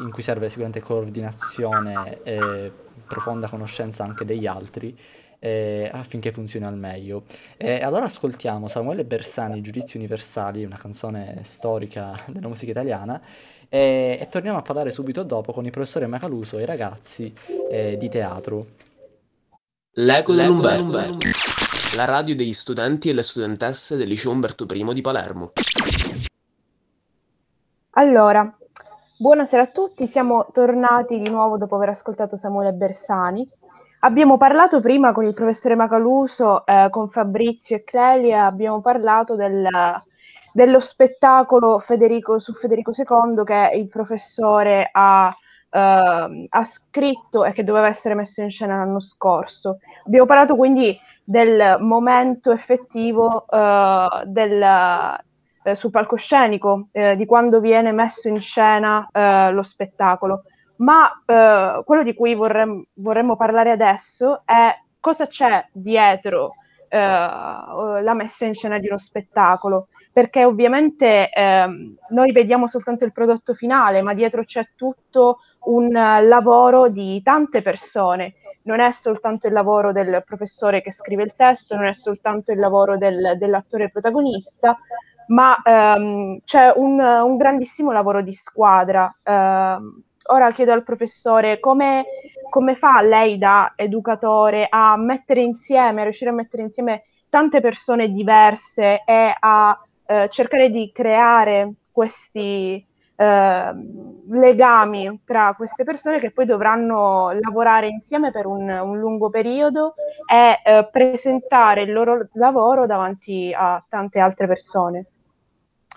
[0.02, 2.72] in cui serve sicuramente coordinazione e
[3.06, 4.98] profonda conoscenza anche degli altri
[5.38, 7.24] eh, affinché funzioni al meglio.
[7.56, 13.22] E allora ascoltiamo Samuele Bersani, Giudizi Universali, una canzone storica della musica italiana,
[13.70, 17.32] e, e torniamo a parlare subito dopo con il professore Macaluso e i ragazzi
[17.70, 18.66] eh, di teatro.
[19.98, 21.18] L'eco dell'Umberto
[21.96, 25.54] la radio degli studenti e le studentesse del liceo Umberto I di Palermo.
[27.92, 28.54] Allora,
[29.18, 33.48] buonasera a tutti, siamo tornati di nuovo dopo aver ascoltato Samuele Bersani.
[34.02, 39.66] Abbiamo parlato prima con il professore Macaluso, eh, con Fabrizio e Clelia, abbiamo parlato del,
[40.52, 45.34] dello spettacolo Federico, su Federico II che il professore ha
[45.76, 49.80] Uh, ha scritto e che doveva essere messo in scena l'anno scorso.
[50.06, 57.92] Abbiamo parlato quindi del momento effettivo uh, del, uh, sul palcoscenico, uh, di quando viene
[57.92, 59.10] messo in scena
[59.52, 60.44] lo spettacolo.
[60.78, 66.56] Ma quello di cui vorremmo, vorremmo, parlare adesso è cosa c'è dietro
[66.90, 73.54] la messa in scena di uno spettacolo, perché ovviamente ehm, noi vediamo soltanto il prodotto
[73.54, 78.36] finale, ma dietro c'è tutto un lavoro di tante persone
[78.66, 82.60] non è soltanto il lavoro del professore che scrive il testo, non è soltanto il
[82.60, 84.78] lavoro del, dell'attore protagonista,
[85.28, 89.14] ma ehm, c'è un, un, grandissimo lavoro di squadra.
[89.24, 89.78] Eh,
[90.28, 92.06] ora chiedo al professore come,
[92.50, 98.10] come, fa lei da educatore a mettere insieme, a riuscire a mettere insieme tante persone
[98.10, 102.84] diverse e a eh, cercare di creare questi,
[103.16, 103.74] eh,
[104.28, 109.96] legami tra queste persone che poi dovranno lavorare insieme per un, un lungo periodo
[110.30, 115.06] e eh, presentare il loro lavoro davanti a tante altre persone.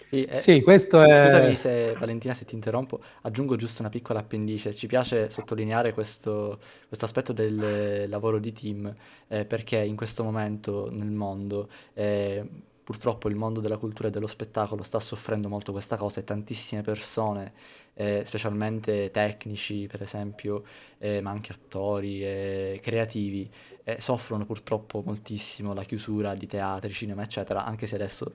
[0.09, 1.25] Sì, eh, sì, questo è...
[1.25, 4.75] Scusami se Valentina se ti interrompo, aggiungo giusto una piccola appendice.
[4.75, 8.93] Ci piace sottolineare questo, questo aspetto del lavoro di team
[9.27, 12.43] eh, perché in questo momento nel mondo eh,
[12.89, 16.81] purtroppo il mondo della cultura e dello spettacolo sta soffrendo molto questa cosa e tantissime
[16.81, 17.53] persone,
[17.93, 20.65] eh, specialmente tecnici per esempio,
[20.97, 23.47] eh, ma anche attori e creativi,
[23.85, 28.33] eh, soffrono purtroppo moltissimo la chiusura di teatri, cinema, eccetera, anche se adesso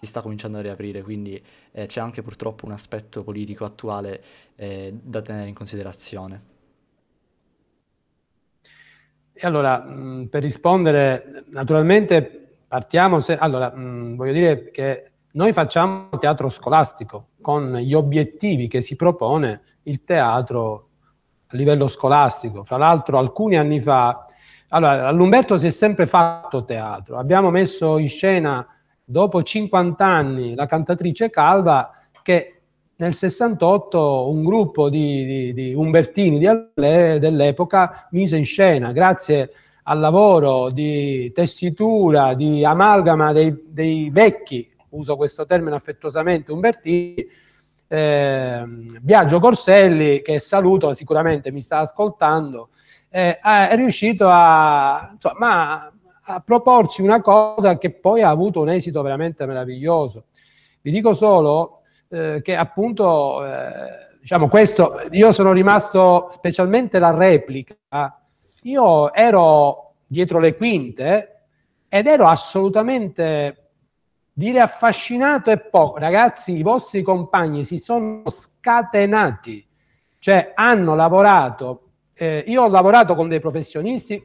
[0.00, 1.38] si sta cominciando a riaprire, quindi
[1.72, 4.22] eh, c'è anche purtroppo un aspetto politico attuale
[4.56, 6.48] eh, da tenere in considerazione.
[9.34, 12.39] E allora, mh, per rispondere, naturalmente
[12.70, 18.80] partiamo, se, allora, mh, voglio dire che noi facciamo teatro scolastico con gli obiettivi che
[18.80, 20.90] si propone il teatro
[21.48, 22.62] a livello scolastico.
[22.62, 24.24] Fra l'altro alcuni anni fa,
[24.68, 28.64] allora, all'Umberto si è sempre fatto teatro, abbiamo messo in scena
[29.04, 31.90] dopo 50 anni la cantatrice Calva
[32.22, 32.60] che
[32.94, 36.46] nel 68 un gruppo di, di, di Umbertini di
[37.18, 39.50] dell'epoca mise in scena, grazie
[39.90, 47.26] al lavoro di tessitura, di amalgama dei, dei vecchi, uso questo termine affettuosamente, Umbertini,
[47.88, 48.62] eh,
[49.00, 52.68] Biagio Corselli, che saluto, sicuramente mi sta ascoltando,
[53.10, 59.02] eh, è riuscito a, insomma, a proporci una cosa che poi ha avuto un esito
[59.02, 60.26] veramente meraviglioso.
[60.82, 67.74] Vi dico solo eh, che appunto, eh, diciamo questo, io sono rimasto specialmente la replica,
[68.62, 71.44] io ero dietro le quinte
[71.88, 73.70] ed ero assolutamente
[74.32, 75.98] dire affascinato e poco.
[75.98, 79.66] Ragazzi, i vostri compagni si sono scatenati,
[80.18, 84.22] cioè hanno lavorato, eh, io ho lavorato con dei professionisti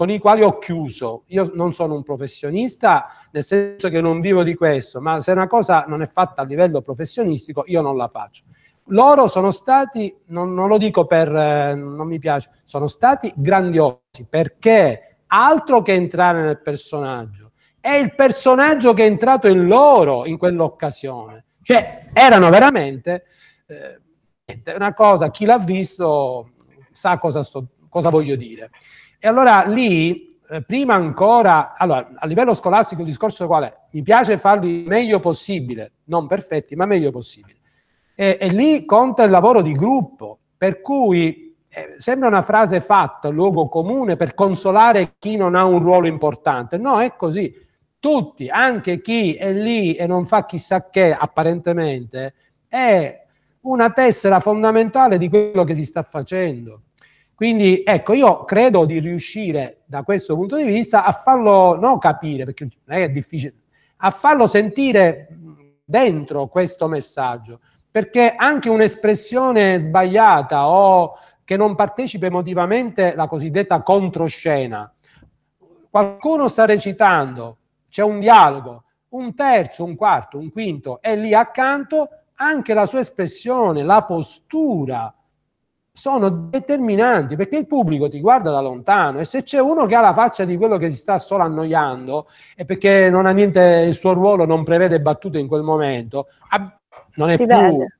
[0.00, 1.24] con i quali ho chiuso.
[1.26, 5.46] Io non sono un professionista, nel senso che non vivo di questo, ma se una
[5.46, 8.44] cosa non è fatta a livello professionistico, io non la faccio.
[8.90, 14.26] Loro sono stati, non, non lo dico per, eh, non mi piace, sono stati grandiosi,
[14.28, 20.36] perché altro che entrare nel personaggio, è il personaggio che è entrato in loro in
[20.36, 21.44] quell'occasione.
[21.62, 23.24] Cioè, erano veramente
[23.66, 26.52] eh, una cosa, chi l'ha visto
[26.90, 28.70] sa cosa, sto, cosa voglio dire.
[29.18, 33.76] E allora lì, eh, prima ancora, allora, a livello scolastico il discorso qual è?
[33.92, 37.59] Mi piace farli meglio possibile, non perfetti, ma meglio possibile.
[38.20, 43.30] E, e lì conta il lavoro di gruppo, per cui eh, sembra una frase fatta,
[43.30, 46.76] luogo comune per consolare chi non ha un ruolo importante.
[46.76, 47.50] No, è così.
[47.98, 52.34] Tutti, anche chi è lì e non fa chissà che apparentemente,
[52.68, 53.24] è
[53.62, 56.82] una tessera fondamentale di quello che si sta facendo.
[57.34, 62.44] Quindi ecco, io credo di riuscire da questo punto di vista a farlo non capire,
[62.44, 63.54] perché è difficile,
[63.96, 65.28] a farlo sentire
[65.82, 74.92] dentro questo messaggio, perché anche un'espressione sbagliata o che non partecipa emotivamente, la cosiddetta controscena,
[75.90, 77.56] qualcuno sta recitando,
[77.88, 83.00] c'è un dialogo, un terzo, un quarto, un quinto, e lì accanto anche la sua
[83.00, 85.12] espressione, la postura,
[85.92, 90.00] sono determinanti perché il pubblico ti guarda da lontano e se c'è uno che ha
[90.00, 93.94] la faccia di quello che si sta solo annoiando e perché non ha niente, il
[93.94, 96.28] suo ruolo non prevede battute in quel momento,
[97.14, 97.56] non è si più...
[97.56, 97.98] Vede.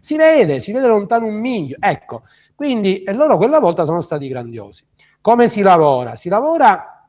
[0.00, 1.76] Si vede, si vede lontano un miglio.
[1.78, 4.84] Ecco, quindi e loro quella volta sono stati grandiosi.
[5.20, 6.16] Come si lavora?
[6.16, 7.08] Si lavora,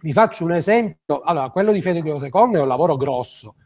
[0.00, 3.56] vi faccio un esempio, allora quello di Federico II è un lavoro grosso,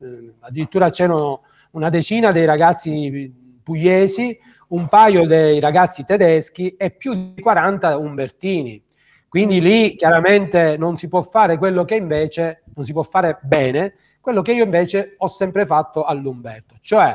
[0.00, 1.42] eh, addirittura c'erano
[1.72, 4.36] una decina dei ragazzi pugliesi
[4.68, 8.82] un paio dei ragazzi tedeschi e più di 40 umbertini.
[9.28, 13.94] Quindi lì chiaramente non si può fare quello che invece non si può fare bene,
[14.24, 16.76] quello che io invece ho sempre fatto all'Umberto.
[16.80, 17.14] Cioè,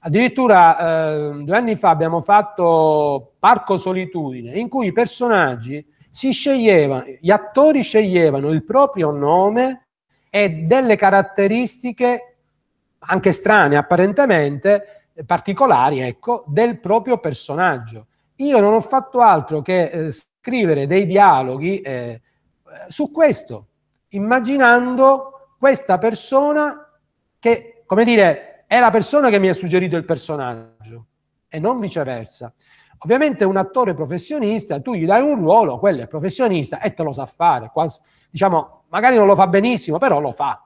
[0.00, 7.04] addirittura eh, due anni fa abbiamo fatto Parco Solitudine, in cui i personaggi si sceglievano,
[7.18, 9.86] gli attori sceglievano il proprio nome
[10.28, 12.36] e delle caratteristiche
[12.98, 18.08] anche strane apparentemente particolari, ecco, del proprio personaggio.
[18.36, 22.20] Io non ho fatto altro che eh, scrivere dei dialoghi eh,
[22.90, 23.68] su questo,
[24.08, 26.88] immaginando questa persona
[27.38, 31.06] che, come dire, è la persona che mi ha suggerito il personaggio
[31.48, 32.52] e non viceversa.
[32.98, 37.12] Ovviamente un attore professionista, tu gli dai un ruolo, quello è professionista e te lo
[37.12, 37.70] sa fare.
[37.72, 40.62] Quasi, diciamo, magari non lo fa benissimo, però lo fa.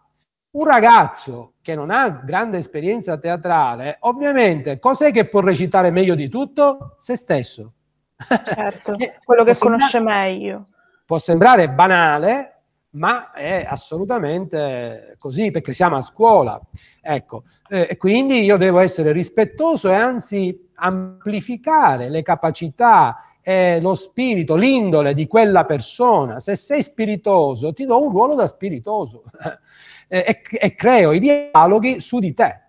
[0.52, 6.28] Un ragazzo che non ha grande esperienza teatrale, ovviamente, cos'è che può recitare meglio di
[6.28, 6.94] tutto?
[6.98, 7.72] Se stesso.
[8.16, 10.68] Certo, quello che conosce meglio.
[11.04, 12.61] Può sembrare banale,
[12.92, 16.60] ma è assolutamente così perché siamo a scuola.
[17.00, 24.54] Ecco, eh, quindi io devo essere rispettoso e anzi amplificare le capacità è lo spirito,
[24.54, 26.40] l'indole di quella persona.
[26.40, 29.24] Se sei spiritoso, ti do un ruolo da spiritoso
[30.08, 32.60] e, e creo i dialoghi su di te.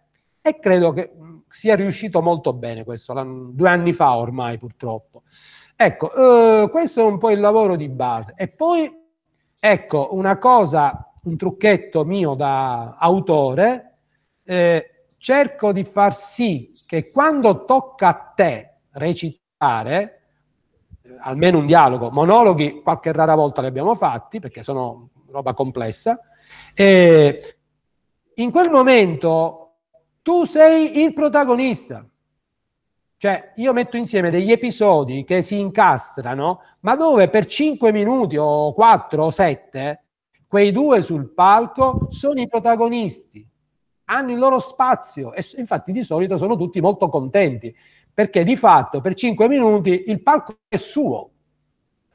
[0.41, 1.11] E credo che
[1.47, 3.13] sia riuscito molto bene questo,
[3.51, 5.21] due anni fa ormai purtroppo.
[5.76, 8.34] Ecco, eh, questo è un po' il lavoro di base.
[8.36, 8.91] E poi,
[9.66, 13.99] ecco, una cosa, un trucchetto mio da autore,
[14.43, 20.22] eh, cerco di far sì che quando tocca a te recitare,
[21.01, 26.20] eh, almeno un dialogo, monologhi qualche rara volta li abbiamo fatti perché sono roba complessa,
[26.74, 27.55] eh,
[28.36, 29.76] in quel momento
[30.22, 32.05] tu sei il protagonista.
[33.24, 38.74] Cioè, io metto insieme degli episodi che si incastrano, ma dove per 5 minuti o
[38.74, 40.03] 4 o 7,
[40.45, 43.49] quei due sul palco sono i protagonisti,
[44.07, 47.74] hanno il loro spazio e infatti di solito sono tutti molto contenti,
[48.13, 51.30] perché di fatto per 5 minuti il palco è suo,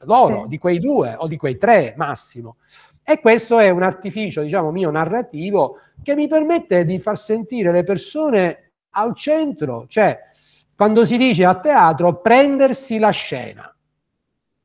[0.00, 2.56] loro, di quei due o di quei tre massimo.
[3.02, 7.82] E questo è un artificio, diciamo, mio narrativo che mi permette di far sentire le
[7.82, 10.27] persone al centro, cioè
[10.78, 13.76] quando si dice a teatro prendersi la scena.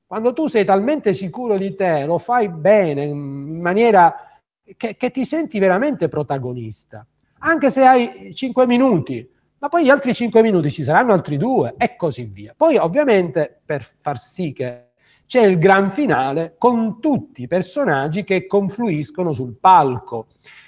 [0.06, 4.40] Quando tu sei talmente sicuro di te, lo fai bene, in maniera
[4.78, 7.04] che, che ti senti veramente protagonista,
[7.40, 11.74] anche se hai cinque minuti, ma poi gli altri cinque minuti ci saranno altri due
[11.78, 12.54] e così via.
[12.56, 14.90] Poi ovviamente per far sì che
[15.26, 20.28] c'è il gran finale con tutti i personaggi che confluiscono sul palco.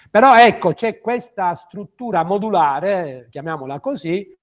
[0.10, 4.36] Però ecco, c'è questa struttura modulare, chiamiamola così,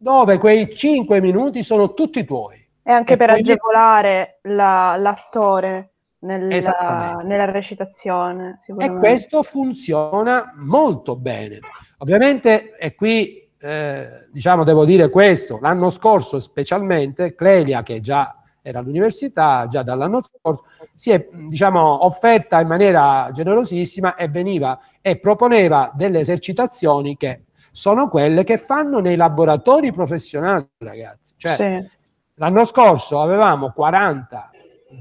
[0.00, 2.56] dove quei cinque minuti sono tutti tuoi.
[2.82, 5.90] E anche e per agevolare la, l'attore
[6.20, 8.58] nella, nella recitazione.
[8.78, 11.58] E questo funziona molto bene.
[11.98, 18.78] Ovviamente, e qui eh, diciamo devo dire questo, l'anno scorso specialmente, Clelia, che già era
[18.78, 25.92] all'università già dall'anno scorso, si è diciamo, offerta in maniera generosissima e veniva e proponeva
[25.94, 31.34] delle esercitazioni che sono quelle che fanno nei laboratori professionali, ragazzi.
[31.36, 31.98] Cioè, sì.
[32.34, 34.50] L'anno scorso avevamo 40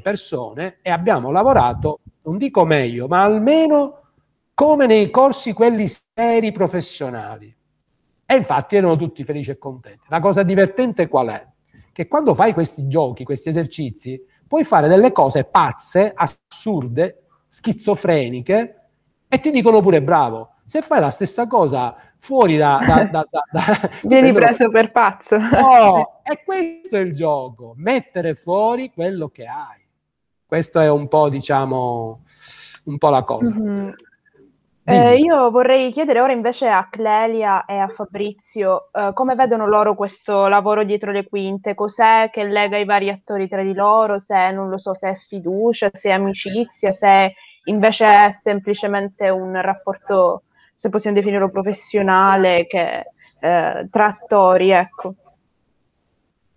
[0.01, 4.01] persone e abbiamo lavorato, non dico meglio, ma almeno
[4.53, 7.55] come nei corsi quelli seri professionali.
[8.25, 10.05] E infatti erano tutti felici e contenti.
[10.09, 11.47] La cosa divertente qual è?
[11.99, 18.75] che quando fai questi giochi, questi esercizi, puoi fare delle cose pazze, assurde, schizofreniche
[19.27, 20.53] e ti dicono pure bravo.
[20.69, 22.79] Se fai la stessa cosa fuori da...
[22.85, 25.35] da, da, da Vieni preso per pazzo.
[25.35, 29.83] No, e questo è il gioco, mettere fuori quello che hai.
[30.45, 32.21] Questo è un po', diciamo,
[32.83, 33.51] un po' la cosa.
[33.51, 33.89] Mm-hmm.
[34.83, 39.95] Eh, io vorrei chiedere ora invece a Clelia e a Fabrizio eh, come vedono loro
[39.95, 44.51] questo lavoro dietro le quinte, cos'è che lega i vari attori tra di loro, se
[44.51, 47.33] non lo so, se è fiducia, se è amicizia, se
[47.65, 50.43] invece è semplicemente un rapporto,
[50.79, 53.11] se possiamo definirlo professionale, che,
[53.41, 54.17] eh, tra
[54.57, 55.13] ecco.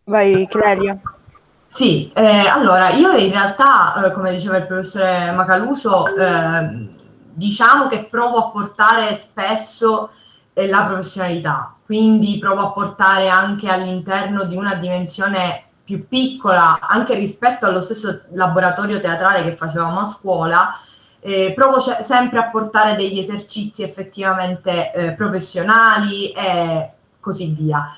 [0.04, 0.96] Vai Clelia.
[1.66, 6.88] Sì, eh, allora io in realtà, eh, come diceva il professore Macaluso, eh,
[7.32, 10.10] diciamo che provo a portare spesso
[10.52, 17.16] eh, la professionalità, quindi provo a portare anche all'interno di una dimensione più piccola, anche
[17.16, 20.72] rispetto allo stesso laboratorio teatrale che facevamo a scuola,
[21.24, 27.96] eh, provo ce- sempre a portare degli esercizi effettivamente eh, professionali e così via.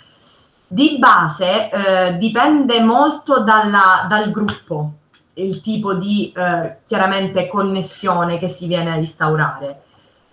[0.66, 4.92] Di base eh, dipende molto dalla, dal gruppo,
[5.34, 9.82] il tipo di eh, chiaramente connessione che si viene a instaurare.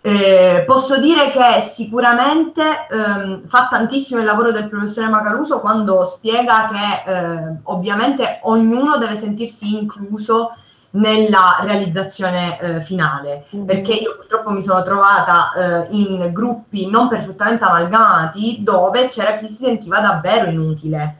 [0.03, 6.67] Eh, posso dire che sicuramente ehm, fa tantissimo il lavoro del professore Macaruso quando spiega
[6.71, 10.55] che eh, ovviamente ognuno deve sentirsi incluso
[10.91, 13.65] nella realizzazione eh, finale, mm-hmm.
[13.65, 19.47] perché io purtroppo mi sono trovata eh, in gruppi non perfettamente amalgamati dove c'era chi
[19.47, 21.17] si sentiva davvero inutile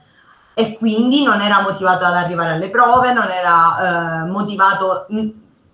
[0.54, 5.08] e quindi non era motivato ad arrivare alle prove, non era eh, motivato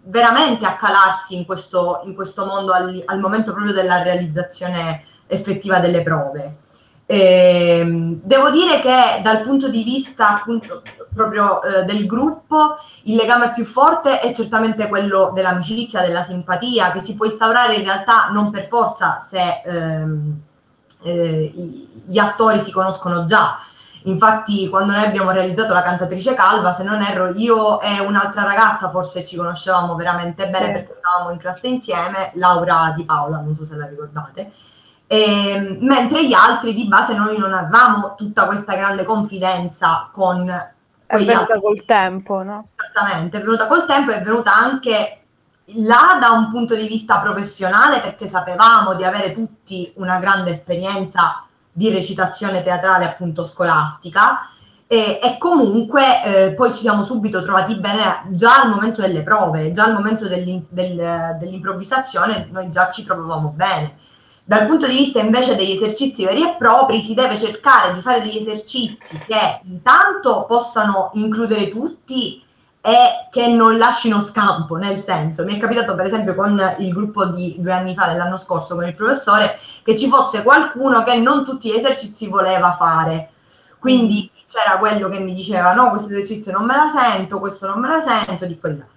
[0.03, 5.79] veramente a calarsi in questo, in questo mondo al, al, momento proprio della realizzazione effettiva
[5.79, 6.57] delle prove.
[7.05, 10.83] E, ehm, devo dire che dal punto di vista appunto
[11.17, 17.01] proprio eh, del gruppo il legame più forte è certamente quello dell'amicizia, della simpatia che
[17.01, 20.39] si può instaurare in realtà non per forza se ehm,
[21.03, 21.51] eh,
[22.05, 23.59] gli attori si conoscono già,
[24.07, 28.89] Infatti, quando noi abbiamo realizzato la cantatrice calva, se non erro, io e un'altra ragazza
[28.89, 33.65] forse ci conoscevamo veramente bene perché stavamo in classe insieme, Laura Di Paola, non so
[33.65, 34.51] se la ricordate.
[35.07, 40.47] E, ehm, mentre gli altri di base noi non avevamo tutta questa grande confidenza con
[41.07, 41.59] È venuta altri...
[41.61, 42.67] col tempo, no?
[42.75, 45.21] Esattamente, è venuta col tempo e è venuta anche
[45.75, 51.45] là da un punto di vista professionale perché sapevamo di avere tutti una grande esperienza
[51.71, 54.49] di recitazione teatrale appunto scolastica
[54.87, 59.71] e, e comunque eh, poi ci siamo subito trovati bene già al momento delle prove,
[59.71, 63.97] già al momento dell'in, del, dell'improvvisazione noi già ci trovavamo bene.
[64.47, 68.21] Dal punto di vista invece degli esercizi veri e propri si deve cercare di fare
[68.21, 72.41] degli esercizi che intanto possano includere tutti
[72.79, 77.25] e che non lasciano scampo, nel senso, mi è capitato per esempio con il gruppo
[77.25, 81.43] di due anni fa, dell'anno scorso, con il professore, che ci fosse qualcuno che non
[81.43, 83.31] tutti gli esercizi voleva fare.
[83.79, 87.81] Quindi c'era quello che mi diceva no, questo esercizio non me la sento, questo non
[87.81, 88.87] me la sento, di quella.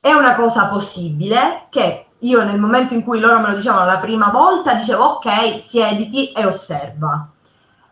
[0.00, 3.98] È una cosa possibile che io nel momento in cui loro me lo dicevano la
[3.98, 7.28] prima volta dicevo ok, siediti e osserva.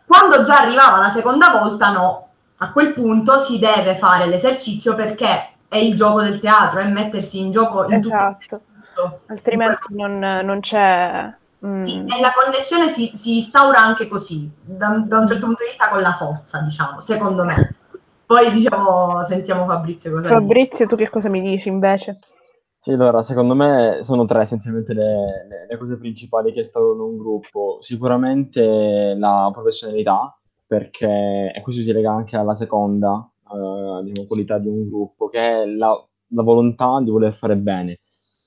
[0.05, 5.51] Quando già arrivava la seconda volta no, a quel punto si deve fare l'esercizio perché
[5.67, 8.61] è il gioco del teatro, è mettersi in gioco in esatto.
[8.93, 9.19] tutto.
[9.27, 11.33] Altrimenti non, non c'è...
[11.65, 11.83] Mm.
[11.83, 15.69] Sì, e la connessione si, si instaura anche così, da, da, un certo punto di
[15.69, 17.75] vista con la forza, diciamo, secondo me.
[18.27, 20.87] Poi diciamo, sentiamo Fabrizio cosa Fabrizio, dice.
[20.87, 22.19] tu che cosa mi dici invece?
[22.79, 27.17] Sì, allora, secondo me sono tre essenzialmente le, le, le cose principali che instaurano un
[27.17, 27.77] gruppo.
[27.81, 34.67] Sicuramente la professionalità, perché e questo si lega anche alla seconda uh, diciamo, qualità di
[34.69, 35.91] un gruppo, che è la,
[36.29, 37.99] la, volontà di voler fare bene.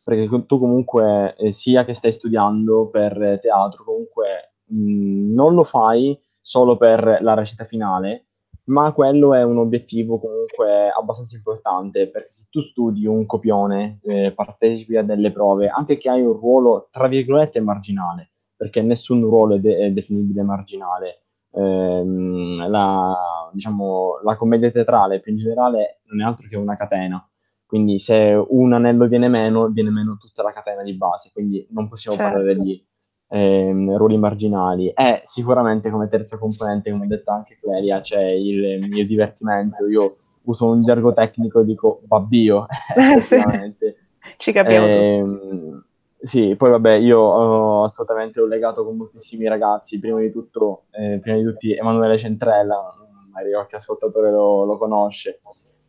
[0.03, 6.19] Perché tu comunque, eh, sia che stai studiando per teatro, comunque mh, non lo fai
[6.41, 8.29] solo per la recita finale,
[8.71, 14.33] ma quello è un obiettivo comunque abbastanza importante, perché se tu studi un copione, eh,
[14.33, 19.57] partecipi a delle prove, anche che hai un ruolo, tra virgolette, marginale, perché nessun ruolo
[19.57, 26.21] è, de- è definibile marginale, ehm, la, diciamo, la commedia teatrale più in generale non
[26.21, 27.25] è altro che una catena.
[27.67, 31.89] Quindi se un anello viene meno, viene meno tutta la catena di base, quindi non
[31.89, 32.33] possiamo certo.
[32.33, 32.85] parlare di
[33.31, 34.89] ehm, ruoli marginali.
[34.91, 39.87] E sicuramente come terza componente, come ha detto anche Clelia, c'è il mio divertimento.
[39.87, 42.67] Io uso un gergo tecnico e dico babbio,
[44.37, 44.87] Ci capiamo.
[44.87, 45.85] Ehm,
[46.19, 51.19] sì, poi vabbè, io ho assolutamente ho legato con moltissimi ragazzi, prima di tutto, eh,
[51.21, 52.95] prima di tutti Emanuele Centrella,
[53.33, 55.41] magari qualche ascoltatore lo, lo conosce,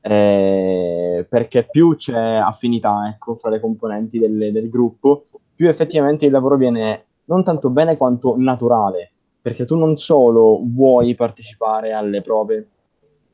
[0.02, 6.32] eh, perché più c'è affinità ecco, fra le componenti del, del, gruppo, più effettivamente il
[6.32, 9.12] lavoro viene non tanto bene quanto naturale,
[9.42, 12.70] perché tu non solo vuoi partecipare alle prove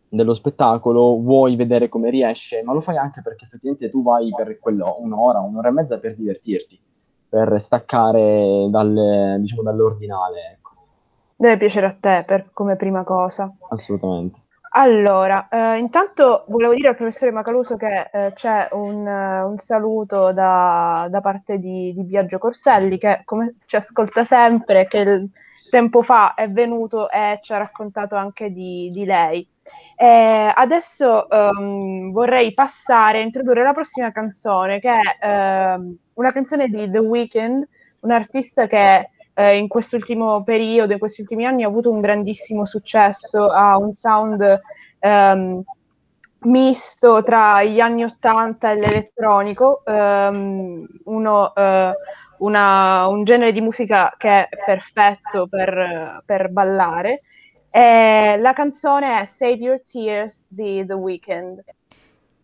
[0.09, 4.59] dello spettacolo, vuoi vedere come riesce, ma lo fai anche perché effettivamente tu vai per
[4.59, 6.79] quello, un'ora, un'ora e mezza per divertirti
[7.29, 10.53] per staccare dal, diciamo, dall'ordinale.
[10.53, 10.71] Ecco.
[11.35, 13.53] Deve piacere a te per, come prima cosa.
[13.69, 14.45] Assolutamente.
[14.71, 20.33] Allora, eh, intanto volevo dire al professore Macaluso che eh, c'è un, uh, un, saluto
[20.33, 25.29] da, da parte di, di, Biagio Corselli che come ci ascolta sempre, che il
[25.69, 29.47] tempo fa è venuto e ci ha raccontato anche di, di lei.
[29.95, 36.67] Eh, adesso um, vorrei passare a introdurre la prossima canzone, che è uh, una canzone
[36.67, 37.67] di The Weeknd,
[38.01, 42.65] un artista che eh, in quest'ultimo periodo, in questi ultimi anni, ha avuto un grandissimo
[42.65, 44.59] successo, ha un sound
[44.99, 45.63] um,
[46.39, 51.93] misto tra gli anni 80 e l'elettronico, um, uno, uh,
[52.39, 57.21] una, un genere di musica che è perfetto per, per ballare.
[57.69, 61.63] E la canzone è Save Your Tears di The Weeknd.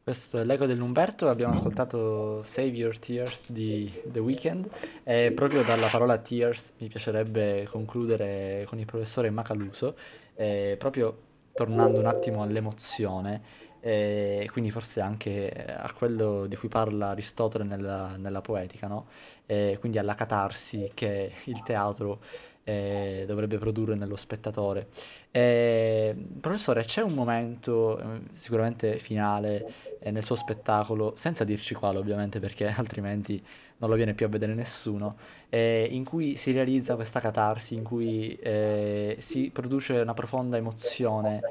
[0.03, 4.69] Questo è l'eco dell'Umberto, abbiamo ascoltato Save Your Tears di The Weeknd
[5.01, 9.95] e proprio dalla parola tears mi piacerebbe concludere con il professore Macaluso,
[10.35, 11.17] eh, proprio
[11.53, 13.41] tornando un attimo all'emozione
[13.85, 19.07] e quindi forse anche a quello di cui parla Aristotele nella, nella poetica, no?
[19.45, 22.21] e quindi alla catarsi che il teatro
[22.63, 24.87] eh, dovrebbe produrre nello spettatore.
[25.31, 29.69] Eh, professore, c'è un momento eh, sicuramente finale
[29.99, 33.43] eh, nel suo spettacolo, senza dirci quale ovviamente perché altrimenti
[33.83, 35.17] non lo viene più a vedere nessuno,
[35.49, 41.41] eh, in cui si realizza questa catarsi, in cui eh, si produce una profonda emozione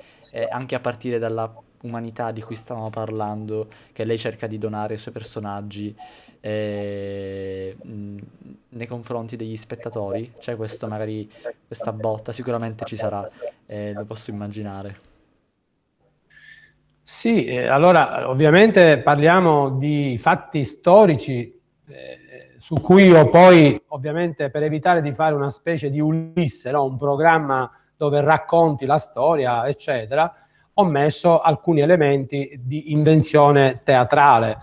[0.51, 4.99] anche a partire dalla umanità di cui stavamo parlando, che lei cerca di donare ai
[4.99, 5.95] suoi personaggi
[6.41, 10.33] eh, nei confronti degli spettatori?
[10.39, 11.30] C'è questo magari
[11.66, 12.33] questa botta?
[12.33, 13.28] Sicuramente ci sarà,
[13.66, 15.11] eh, lo posso immaginare.
[17.03, 22.18] Sì, eh, allora ovviamente parliamo di fatti storici eh,
[22.62, 26.84] su cui io poi ovviamente per evitare di fare una specie di Ulisse, no?
[26.84, 30.32] un programma dove racconti la storia, eccetera,
[30.74, 34.58] ho messo alcuni elementi di invenzione teatrale.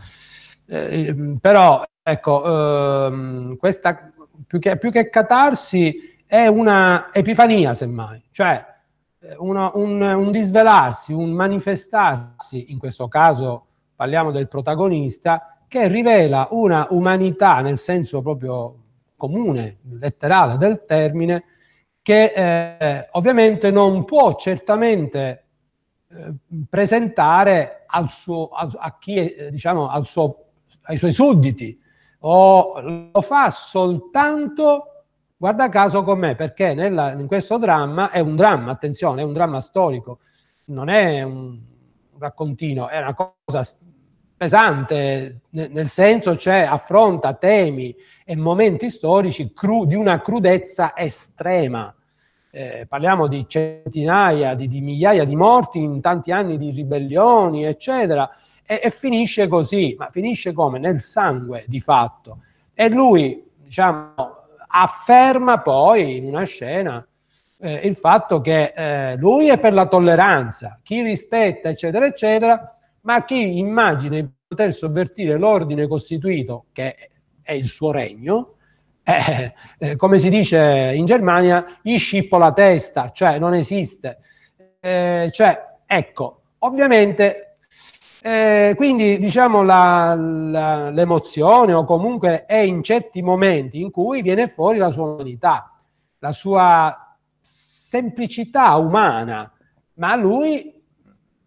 [0.66, 4.14] Eh, però, ecco, ehm, questa
[4.48, 8.66] più che, più che catarsi è una epifania, semmai, cioè
[9.40, 16.88] una, un, un disvelarsi, un manifestarsi, in questo caso parliamo del protagonista, che rivela una
[16.90, 18.76] umanità nel senso proprio
[19.16, 21.44] comune, letterale del termine,
[22.02, 25.46] che eh, ovviamente non può certamente
[26.10, 26.34] eh,
[26.68, 30.46] presentare al suo, a, a chi, eh, diciamo, al suo,
[30.84, 31.80] ai suoi sudditi,
[32.22, 35.06] o lo fa soltanto,
[35.38, 39.34] guarda caso con me, perché nella, in questo dramma è un dramma, attenzione, è un
[39.34, 40.20] dramma storico,
[40.68, 41.60] non è un
[42.18, 43.62] raccontino, è una cosa
[44.40, 51.94] pesante, nel senso cioè affronta temi e momenti storici cru, di una crudezza estrema
[52.52, 58.30] eh, parliamo di centinaia, di, di, migliaia di morti in tanti anni di ribellioni, eccetera,
[58.66, 60.80] e, e, finisce così, ma finisce come?
[60.80, 62.40] Nel sangue di fatto.
[62.74, 64.14] E lui, diciamo,
[64.68, 67.06] afferma poi in una scena
[67.62, 73.24] eh, il fatto che eh, lui è per la tolleranza, chi rispetta, eccetera, eccetera, ma
[73.24, 76.96] chi immagina di poter sovvertire l'ordine costituito, che
[77.42, 78.56] è il suo regno,
[79.04, 84.20] eh, eh, come si dice in Germania, gli scippo la testa, cioè non esiste.
[84.80, 87.58] Eh, cioè, ecco, ovviamente,
[88.22, 94.48] eh, quindi diciamo la, la, l'emozione o comunque è in certi momenti in cui viene
[94.48, 95.74] fuori la sua umanità,
[96.20, 99.52] la sua semplicità umana,
[99.96, 100.79] ma lui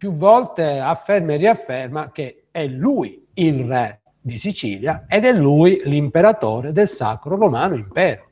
[0.03, 5.79] più volte afferma e riafferma che è lui il re di Sicilia ed è lui
[5.85, 8.31] l'imperatore del Sacro Romano Impero.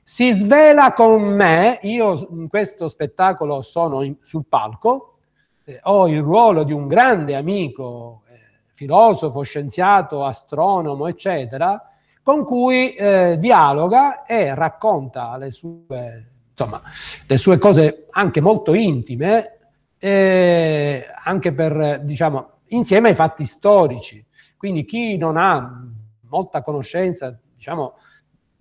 [0.00, 5.16] Si svela con me, io in questo spettacolo sono in, sul palco,
[5.64, 11.82] eh, ho il ruolo di un grande amico, eh, filosofo, scienziato, astronomo, eccetera,
[12.22, 16.80] con cui eh, dialoga e racconta le sue, insomma,
[17.26, 19.57] le sue cose anche molto intime,
[19.98, 24.24] eh, anche per, diciamo, insieme ai fatti storici.
[24.56, 25.86] Quindi chi non ha
[26.28, 27.94] molta conoscenza, diciamo,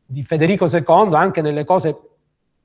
[0.05, 1.97] di Federico II, anche nelle cose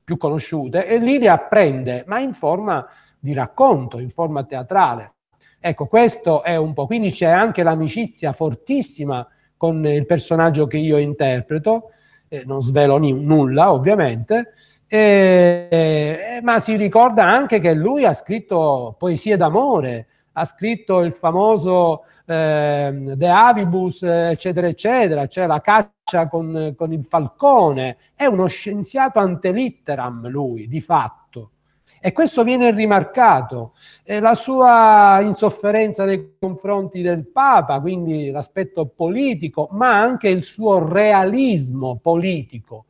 [0.04, 2.86] più conosciute, e lì le apprende, ma in forma
[3.18, 5.14] di racconto, in forma teatrale.
[5.60, 6.86] Ecco, questo è un po'.
[6.86, 11.90] Quindi c'è anche l'amicizia fortissima con il personaggio che io interpreto,
[12.28, 14.54] eh, non svelo ni- nulla ovviamente,
[14.94, 21.14] eh, eh, ma si ricorda anche che lui ha scritto poesie d'amore, ha scritto il
[21.14, 27.96] famoso eh, De Avibus, eccetera, eccetera, cioè la caccia con, con il falcone.
[28.14, 31.52] È uno scienziato antelitteram lui, di fatto.
[31.98, 33.72] E questo viene rimarcato.
[34.04, 40.86] E la sua insofferenza nei confronti del Papa, quindi l'aspetto politico, ma anche il suo
[40.86, 42.84] realismo politico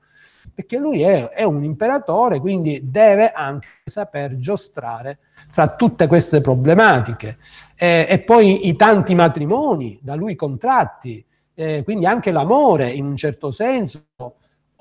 [0.55, 7.38] perché lui è, è, un imperatore, quindi deve anche saper giostrare fra tutte queste problematiche.
[7.76, 11.24] Eh, e poi i tanti matrimoni da lui contratti,
[11.55, 14.05] eh, quindi anche l'amore in un certo senso,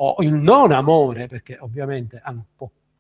[0.04, 2.22] o il non amore, perché ovviamente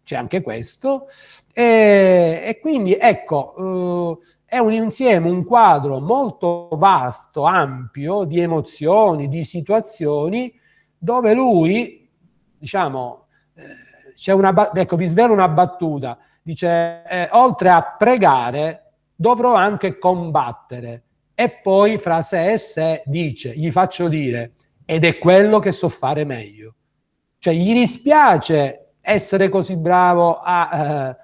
[0.03, 1.07] c'è anche questo.
[1.53, 9.27] E, e quindi ecco, eh, è un insieme, un quadro molto vasto, ampio di emozioni,
[9.27, 10.53] di situazioni,
[10.97, 12.00] dove lui
[12.61, 19.55] diciamo, eh, c'è una, ecco, vi svelo una battuta, dice, eh, oltre a pregare, dovrò
[19.55, 21.03] anche combattere.
[21.33, 24.53] E poi fra sé e sé dice, gli faccio dire,
[24.85, 26.75] ed è quello che so fare meglio.
[27.39, 31.17] Cioè gli dispiace essere così bravo a, eh,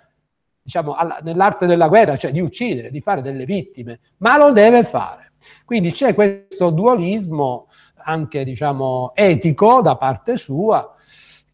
[0.64, 4.84] diciamo, alla, nell'arte della guerra, cioè di uccidere, di fare delle vittime, ma lo deve
[4.84, 5.34] fare.
[5.66, 7.68] Quindi c'è questo dualismo
[7.98, 10.96] anche, diciamo, etico da parte sua,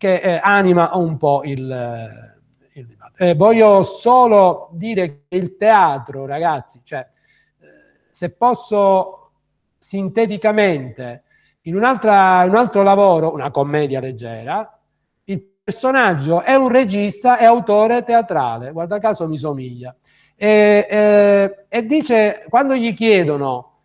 [0.04, 3.24] che eh, anima un po' il, eh, il dibattito.
[3.24, 7.68] Eh, voglio solo dire che il teatro, ragazzi, cioè, eh,
[8.12, 9.32] se posso
[9.78, 11.24] sinteticamente,
[11.62, 14.78] in, un altro lavoro, una commedia leggera,
[15.24, 19.96] il personaggio è un regista e autore teatrale, guarda caso mi somiglia,
[20.36, 23.84] e, eh, e dice, quando gli chiedono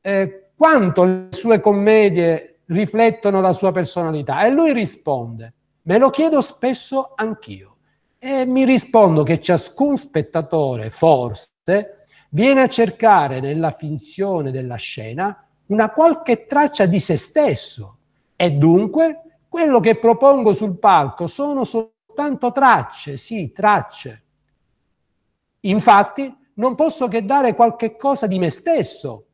[0.00, 4.44] eh, quanto le sue commedie riflettono la sua personalità.
[4.44, 5.52] E lui risponde,
[5.82, 7.76] me lo chiedo spesso anch'io.
[8.18, 15.90] E mi rispondo che ciascun spettatore, forse, viene a cercare nella finzione della scena una
[15.90, 17.98] qualche traccia di se stesso.
[18.36, 24.22] E dunque quello che propongo sul palco sono soltanto tracce, sì, tracce.
[25.60, 29.26] Infatti, non posso che dare qualche cosa di me stesso,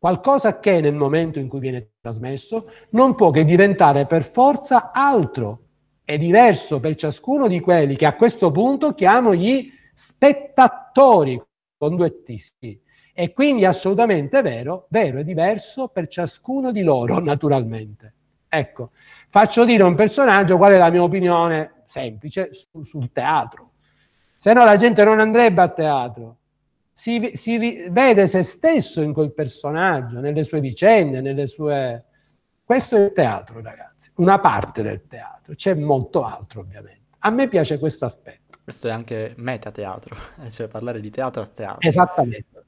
[0.00, 5.66] qualcosa che nel momento in cui viene trasmesso non può che diventare per forza altro
[6.06, 11.38] e diverso per ciascuno di quelli che a questo punto chiamo gli spettatori
[11.76, 12.22] con due.
[13.12, 18.14] E quindi assolutamente vero, vero e diverso per ciascuno di loro, naturalmente.
[18.48, 18.92] Ecco,
[19.28, 23.72] faccio dire a un personaggio qual è la mia opinione semplice su, sul teatro.
[24.38, 26.38] Se no la gente non andrebbe a teatro.
[27.00, 32.04] Si, si vede se stesso in quel personaggio, nelle sue vicende, nelle sue...
[32.62, 35.54] Questo è il teatro, ragazzi, una parte del teatro.
[35.54, 37.16] C'è molto altro, ovviamente.
[37.20, 38.58] A me piace questo aspetto.
[38.62, 40.14] Questo è anche metateatro,
[40.52, 41.88] cioè parlare di teatro a teatro.
[41.88, 42.64] Esattamente.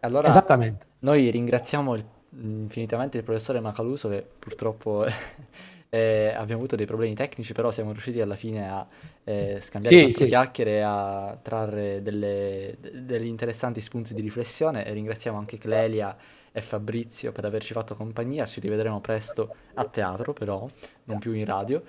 [0.00, 0.86] Allora, Esattamente.
[0.98, 2.04] noi ringraziamo il,
[2.40, 5.06] infinitamente il professore Macaluso che purtroppo
[5.96, 8.86] eh, abbiamo avuto dei problemi tecnici, però siamo riusciti alla fine a
[9.24, 10.26] eh, scambiare Sì, sì.
[10.26, 16.16] chiacchiere e a trarre delle- de- degli interessanti spunti di riflessione e ringraziamo anche Clelia
[16.52, 18.46] e Fabrizio per averci fatto compagnia.
[18.46, 20.66] Ci rivedremo presto a teatro, però,
[21.04, 21.82] non più in radio.